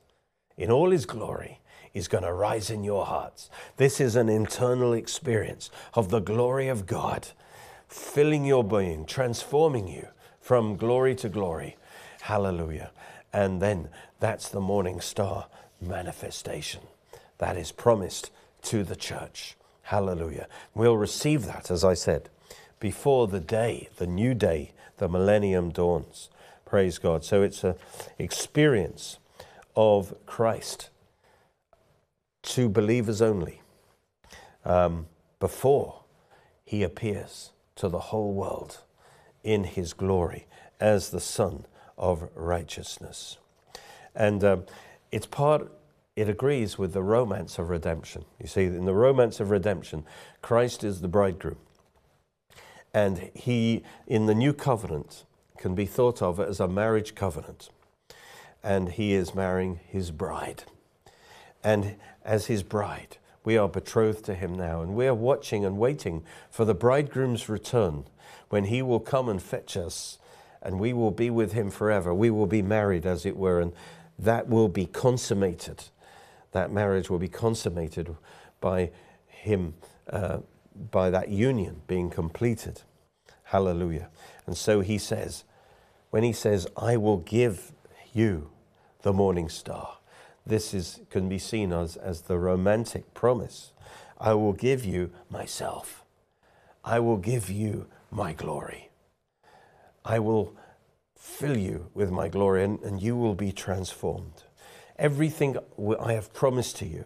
in 0.56 0.70
all 0.70 0.90
his 0.90 1.06
glory, 1.06 1.60
is 1.92 2.08
going 2.08 2.24
to 2.24 2.32
rise 2.32 2.70
in 2.70 2.84
your 2.84 3.04
hearts. 3.06 3.50
This 3.76 4.00
is 4.00 4.16
an 4.16 4.28
internal 4.28 4.92
experience 4.92 5.70
of 5.94 6.10
the 6.10 6.20
glory 6.20 6.68
of 6.68 6.86
God 6.86 7.28
filling 7.88 8.44
your 8.44 8.62
being, 8.62 9.04
transforming 9.04 9.88
you 9.88 10.06
from 10.40 10.76
glory 10.76 11.14
to 11.16 11.28
glory. 11.28 11.76
Hallelujah. 12.20 12.90
And 13.32 13.60
then 13.62 13.88
that's 14.18 14.48
the 14.48 14.60
morning 14.60 15.00
star 15.00 15.46
manifestation 15.80 16.82
that 17.38 17.56
is 17.56 17.72
promised 17.72 18.30
to 18.62 18.84
the 18.84 18.96
church. 18.96 19.56
Hallelujah. 19.82 20.46
We'll 20.74 20.96
receive 20.96 21.46
that, 21.46 21.70
as 21.70 21.84
I 21.84 21.94
said, 21.94 22.28
before 22.78 23.28
the 23.28 23.40
day, 23.40 23.88
the 23.96 24.06
new 24.06 24.34
day, 24.34 24.72
the 24.98 25.08
millennium 25.08 25.70
dawns. 25.70 26.28
Praise 26.64 26.98
God. 26.98 27.24
So 27.24 27.42
it's 27.42 27.64
an 27.64 27.74
experience 28.18 29.18
of 29.74 30.14
Christ 30.26 30.90
to 32.42 32.68
believers 32.68 33.20
only 33.20 33.60
um, 34.64 35.06
before 35.38 36.04
he 36.64 36.82
appears 36.82 37.50
to 37.76 37.88
the 37.88 37.98
whole 37.98 38.32
world 38.32 38.80
in 39.42 39.64
his 39.64 39.92
glory 39.92 40.46
as 40.78 41.10
the 41.10 41.20
Son 41.20 41.66
of 42.00 42.28
righteousness. 42.34 43.36
And 44.16 44.42
um, 44.42 44.64
it's 45.12 45.26
part, 45.26 45.70
it 46.16 46.28
agrees 46.28 46.78
with 46.78 46.92
the 46.92 47.02
romance 47.02 47.58
of 47.58 47.68
redemption. 47.70 48.24
You 48.40 48.48
see, 48.48 48.64
in 48.64 48.86
the 48.86 48.94
romance 48.94 49.38
of 49.38 49.50
redemption, 49.50 50.04
Christ 50.42 50.82
is 50.82 51.00
the 51.00 51.08
bridegroom. 51.08 51.58
And 52.92 53.30
he, 53.34 53.84
in 54.08 54.26
the 54.26 54.34
new 54.34 54.52
covenant, 54.52 55.24
can 55.58 55.76
be 55.76 55.86
thought 55.86 56.20
of 56.22 56.40
as 56.40 56.58
a 56.58 56.66
marriage 56.66 57.14
covenant. 57.14 57.70
And 58.64 58.88
he 58.88 59.12
is 59.12 59.34
marrying 59.34 59.78
his 59.86 60.10
bride. 60.10 60.64
And 61.62 61.96
as 62.24 62.46
his 62.46 62.62
bride, 62.62 63.18
we 63.44 63.56
are 63.56 63.68
betrothed 63.68 64.24
to 64.24 64.34
him 64.34 64.54
now. 64.54 64.80
And 64.80 64.94
we 64.94 65.06
are 65.06 65.14
watching 65.14 65.64
and 65.64 65.78
waiting 65.78 66.24
for 66.50 66.64
the 66.64 66.74
bridegroom's 66.74 67.48
return 67.48 68.06
when 68.48 68.64
he 68.64 68.82
will 68.82 69.00
come 69.00 69.28
and 69.28 69.40
fetch 69.40 69.76
us 69.76 70.18
and 70.62 70.78
we 70.78 70.92
will 70.92 71.10
be 71.10 71.30
with 71.30 71.52
him 71.52 71.70
forever. 71.70 72.12
We 72.14 72.30
will 72.30 72.46
be 72.46 72.62
married, 72.62 73.06
as 73.06 73.24
it 73.24 73.36
were, 73.36 73.60
and 73.60 73.72
that 74.18 74.48
will 74.48 74.68
be 74.68 74.86
consummated. 74.86 75.84
That 76.52 76.70
marriage 76.70 77.08
will 77.08 77.18
be 77.18 77.28
consummated 77.28 78.14
by 78.60 78.90
him, 79.26 79.74
uh, 80.10 80.38
by 80.90 81.10
that 81.10 81.28
union 81.28 81.82
being 81.86 82.10
completed. 82.10 82.82
Hallelujah. 83.44 84.10
And 84.46 84.56
so 84.56 84.80
he 84.80 84.98
says, 84.98 85.44
when 86.10 86.22
he 86.22 86.32
says, 86.32 86.66
I 86.76 86.96
will 86.96 87.18
give 87.18 87.72
you 88.12 88.50
the 89.02 89.12
morning 89.12 89.48
star, 89.48 89.98
this 90.44 90.74
is, 90.74 91.00
can 91.10 91.28
be 91.28 91.38
seen 91.38 91.72
as, 91.72 91.96
as 91.96 92.22
the 92.22 92.38
romantic 92.38 93.14
promise. 93.14 93.72
I 94.18 94.34
will 94.34 94.52
give 94.52 94.84
you 94.84 95.10
myself. 95.30 96.04
I 96.84 96.98
will 96.98 97.16
give 97.16 97.48
you 97.48 97.86
my 98.10 98.32
glory. 98.32 98.89
I 100.04 100.18
will 100.18 100.54
fill 101.16 101.56
you 101.56 101.90
with 101.94 102.10
my 102.10 102.28
glory 102.28 102.64
and, 102.64 102.80
and 102.80 103.02
you 103.02 103.16
will 103.16 103.34
be 103.34 103.52
transformed. 103.52 104.44
Everything 104.98 105.56
I 106.00 106.12
have 106.14 106.32
promised 106.32 106.76
to 106.78 106.86
you 106.86 107.04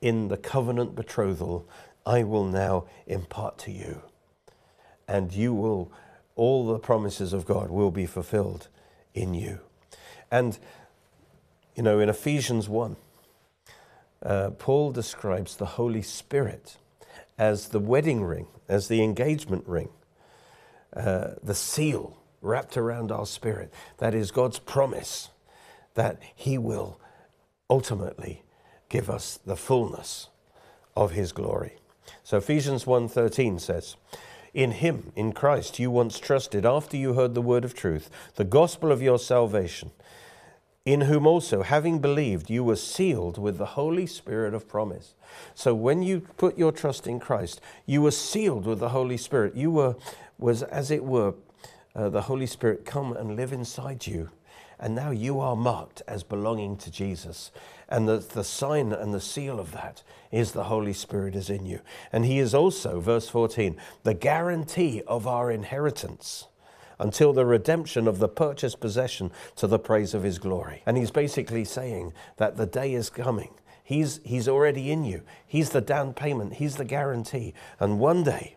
in 0.00 0.28
the 0.28 0.36
covenant 0.36 0.94
betrothal, 0.94 1.68
I 2.04 2.22
will 2.22 2.44
now 2.44 2.86
impart 3.06 3.58
to 3.60 3.72
you. 3.72 4.02
And 5.08 5.32
you 5.32 5.54
will, 5.54 5.90
all 6.34 6.66
the 6.66 6.78
promises 6.78 7.32
of 7.32 7.46
God 7.46 7.70
will 7.70 7.90
be 7.90 8.06
fulfilled 8.06 8.68
in 9.14 9.34
you. 9.34 9.60
And, 10.30 10.58
you 11.74 11.82
know, 11.82 11.98
in 11.98 12.08
Ephesians 12.08 12.68
1, 12.68 12.96
uh, 14.22 14.50
Paul 14.58 14.92
describes 14.92 15.56
the 15.56 15.66
Holy 15.66 16.02
Spirit 16.02 16.76
as 17.38 17.68
the 17.68 17.78
wedding 17.78 18.24
ring, 18.24 18.46
as 18.68 18.88
the 18.88 19.02
engagement 19.02 19.64
ring, 19.66 19.90
uh, 20.94 21.32
the 21.42 21.54
seal 21.54 22.16
wrapped 22.46 22.76
around 22.76 23.12
our 23.12 23.26
spirit. 23.26 23.72
That 23.98 24.14
is 24.14 24.30
God's 24.30 24.58
promise 24.58 25.30
that 25.94 26.20
He 26.34 26.56
will 26.56 27.00
ultimately 27.68 28.42
give 28.88 29.10
us 29.10 29.38
the 29.44 29.56
fullness 29.56 30.28
of 30.96 31.12
His 31.12 31.32
glory. 31.32 31.76
So 32.22 32.38
Ephesians 32.38 32.84
1:13 32.84 33.60
says, 33.60 33.96
in 34.56 34.70
him, 34.70 35.12
in 35.14 35.32
Christ, 35.32 35.78
you 35.78 35.90
once 35.90 36.18
trusted 36.18 36.64
after 36.64 36.96
you 36.96 37.12
heard 37.12 37.34
the 37.34 37.42
word 37.42 37.62
of 37.62 37.74
truth, 37.74 38.08
the 38.36 38.44
gospel 38.44 38.90
of 38.90 39.02
your 39.02 39.18
salvation, 39.18 39.90
in 40.86 41.02
whom 41.02 41.26
also, 41.26 41.62
having 41.62 41.98
believed, 41.98 42.48
you 42.48 42.64
were 42.64 42.76
sealed 42.76 43.36
with 43.36 43.58
the 43.58 43.66
Holy 43.66 44.06
Spirit 44.06 44.54
of 44.54 44.66
promise. 44.66 45.12
So 45.54 45.74
when 45.74 46.02
you 46.02 46.20
put 46.38 46.56
your 46.56 46.72
trust 46.72 47.06
in 47.06 47.20
Christ, 47.20 47.60
you 47.84 48.00
were 48.00 48.12
sealed 48.12 48.64
with 48.64 48.78
the 48.78 48.88
Holy 48.88 49.18
Spirit. 49.18 49.54
You 49.54 49.70
were, 49.72 49.96
was 50.38 50.62
as 50.62 50.90
it 50.90 51.04
were, 51.04 51.34
uh, 51.96 52.10
the 52.10 52.22
Holy 52.22 52.46
Spirit 52.46 52.84
come 52.84 53.16
and 53.16 53.34
live 53.34 53.52
inside 53.52 54.06
you. 54.06 54.30
And 54.78 54.94
now 54.94 55.10
you 55.10 55.40
are 55.40 55.56
marked 55.56 56.02
as 56.06 56.22
belonging 56.22 56.76
to 56.78 56.90
Jesus. 56.90 57.50
And 57.88 58.06
the, 58.06 58.18
the 58.18 58.44
sign 58.44 58.92
and 58.92 59.14
the 59.14 59.20
seal 59.20 59.58
of 59.58 59.72
that 59.72 60.02
is 60.30 60.52
the 60.52 60.64
Holy 60.64 60.92
Spirit 60.92 61.34
is 61.34 61.48
in 61.48 61.64
you. 61.64 61.80
And 62.12 62.26
He 62.26 62.38
is 62.38 62.54
also, 62.54 63.00
verse 63.00 63.28
14, 63.28 63.76
the 64.02 64.12
guarantee 64.12 65.02
of 65.06 65.26
our 65.26 65.50
inheritance 65.50 66.48
until 66.98 67.32
the 67.32 67.46
redemption 67.46 68.06
of 68.06 68.18
the 68.18 68.28
purchased 68.28 68.80
possession 68.80 69.30
to 69.56 69.66
the 69.66 69.78
praise 69.78 70.12
of 70.12 70.22
His 70.22 70.38
glory. 70.38 70.82
And 70.84 70.98
He's 70.98 71.10
basically 71.10 71.64
saying 71.64 72.12
that 72.36 72.58
the 72.58 72.66
day 72.66 72.92
is 72.92 73.08
coming. 73.08 73.54
He's, 73.82 74.20
he's 74.24 74.48
already 74.48 74.90
in 74.90 75.04
you. 75.04 75.22
He's 75.46 75.70
the 75.70 75.80
down 75.80 76.12
payment. 76.12 76.54
He's 76.54 76.76
the 76.76 76.84
guarantee. 76.84 77.54
And 77.78 78.00
one 78.00 78.24
day, 78.24 78.56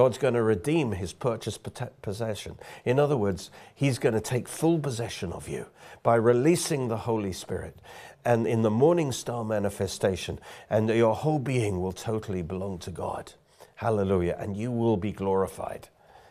God's 0.00 0.16
going 0.16 0.32
to 0.32 0.42
redeem 0.42 0.92
his 0.92 1.12
purchased 1.12 1.60
possession. 2.00 2.56
In 2.86 2.98
other 2.98 3.18
words, 3.18 3.50
he's 3.74 3.98
going 3.98 4.14
to 4.14 4.20
take 4.22 4.48
full 4.48 4.78
possession 4.78 5.30
of 5.30 5.46
you 5.46 5.66
by 6.02 6.14
releasing 6.14 6.88
the 6.88 6.96
Holy 6.96 7.34
Spirit 7.34 7.76
and 8.24 8.46
in 8.46 8.62
the 8.62 8.70
morning 8.70 9.12
star 9.12 9.44
manifestation, 9.44 10.38
and 10.70 10.88
your 10.88 11.14
whole 11.14 11.38
being 11.38 11.82
will 11.82 11.92
totally 11.92 12.40
belong 12.40 12.78
to 12.78 12.90
God. 12.90 13.34
Hallelujah. 13.74 14.38
And 14.40 14.56
you 14.56 14.72
will 14.72 14.96
be 14.96 15.12
glorified. 15.12 15.90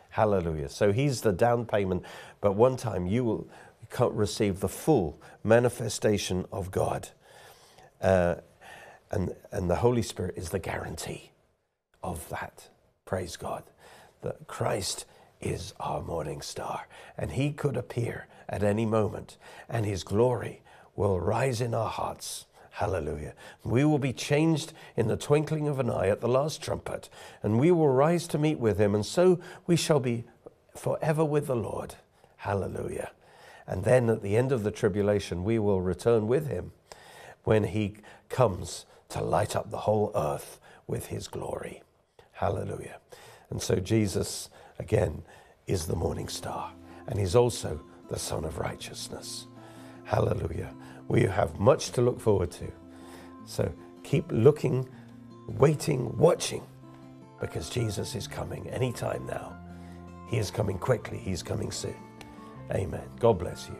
Hallelujah. 0.10 0.70
So 0.70 0.92
he's 0.92 1.22
the 1.22 1.32
down 1.32 1.68
payment, 1.68 2.02
but 2.42 2.54
one 2.54 2.76
time 2.76 3.06
you 3.06 3.24
will 3.24 3.48
receive 4.02 4.62
the 4.62 4.68
full 4.68 5.22
manifestation 5.44 6.44
of 6.52 6.72
God. 6.72 7.10
Uh, 8.02 8.38
and, 9.12 9.36
and 9.52 9.70
the 9.70 9.76
Holy 9.76 10.02
Spirit 10.02 10.34
is 10.38 10.50
the 10.50 10.58
guarantee 10.58 11.30
of 12.02 12.28
that. 12.30 12.68
Praise 13.10 13.38
God. 13.38 13.64
That 14.22 14.46
Christ 14.46 15.06
is 15.42 15.74
our 15.80 16.00
morning 16.00 16.44
star, 16.44 16.88
and 17.18 17.32
He 17.32 17.52
could 17.52 17.76
appear 17.76 18.28
at 18.48 18.62
any 18.62 18.86
moment, 18.86 19.36
and 19.68 19.84
His 19.84 20.04
glory 20.04 20.62
will 20.96 21.20
rise 21.20 21.60
in 21.60 21.74
our 21.74 21.90
hearts. 21.90 22.46
Hallelujah. 22.70 23.34
We 23.64 23.84
will 23.84 23.98
be 23.98 24.14
changed 24.14 24.74
in 24.96 25.08
the 25.08 25.18
twinkling 25.18 25.68
of 25.68 25.80
an 25.80 25.90
eye 25.90 26.10
at 26.10 26.22
the 26.22 26.28
last 26.28 26.62
trumpet, 26.62 27.10
and 27.42 27.60
we 27.60 27.72
will 27.72 27.90
rise 27.90 28.28
to 28.28 28.38
meet 28.38 28.60
with 28.60 28.78
Him, 28.78 28.94
and 28.94 29.04
so 29.04 29.40
we 29.66 29.76
shall 29.76 30.00
be 30.00 30.26
forever 30.78 31.26
with 31.26 31.48
the 31.48 31.56
Lord. 31.56 31.96
Hallelujah. 32.38 33.10
And 33.66 33.86
then 33.86 34.08
at 34.12 34.22
the 34.22 34.38
end 34.38 34.52
of 34.52 34.62
the 34.62 34.70
tribulation, 34.70 35.44
we 35.44 35.58
will 35.58 35.82
return 35.82 36.28
with 36.28 36.48
Him 36.48 36.74
when 37.44 37.64
He 37.64 37.96
comes 38.30 38.86
to 39.10 39.20
light 39.20 39.56
up 39.56 39.72
the 39.72 39.78
whole 39.78 40.12
earth 40.14 40.60
with 40.86 41.08
His 41.08 41.28
glory. 41.28 41.82
Hallelujah. 42.40 43.00
And 43.50 43.62
so 43.62 43.76
Jesus, 43.76 44.50
again, 44.80 45.24
is 45.68 45.88
the 45.88 45.96
morning 45.96 46.30
star, 46.30 46.72
and 47.08 47.20
He's 47.20 47.36
also 47.36 47.82
the 48.10 48.18
Son 48.18 48.46
of 48.46 48.60
Righteousness. 48.60 49.48
Hallelujah. 50.06 50.74
We 51.10 51.24
have 51.24 51.60
much 51.60 51.92
to 51.92 52.02
look 52.02 52.18
forward 52.18 52.52
to. 52.52 52.72
So 53.46 53.70
keep 54.04 54.32
looking, 54.32 54.88
waiting, 55.50 56.18
watching, 56.18 56.64
because 57.42 57.70
Jesus 57.70 58.16
is 58.16 58.26
coming 58.26 58.70
anytime 58.70 59.26
now. 59.26 59.58
He 60.30 60.38
is 60.38 60.50
coming 60.50 60.78
quickly, 60.78 61.18
He's 61.18 61.44
coming 61.44 61.72
soon. 61.72 61.98
Amen. 62.72 63.10
God 63.20 63.38
bless 63.38 63.68
you. 63.68 63.76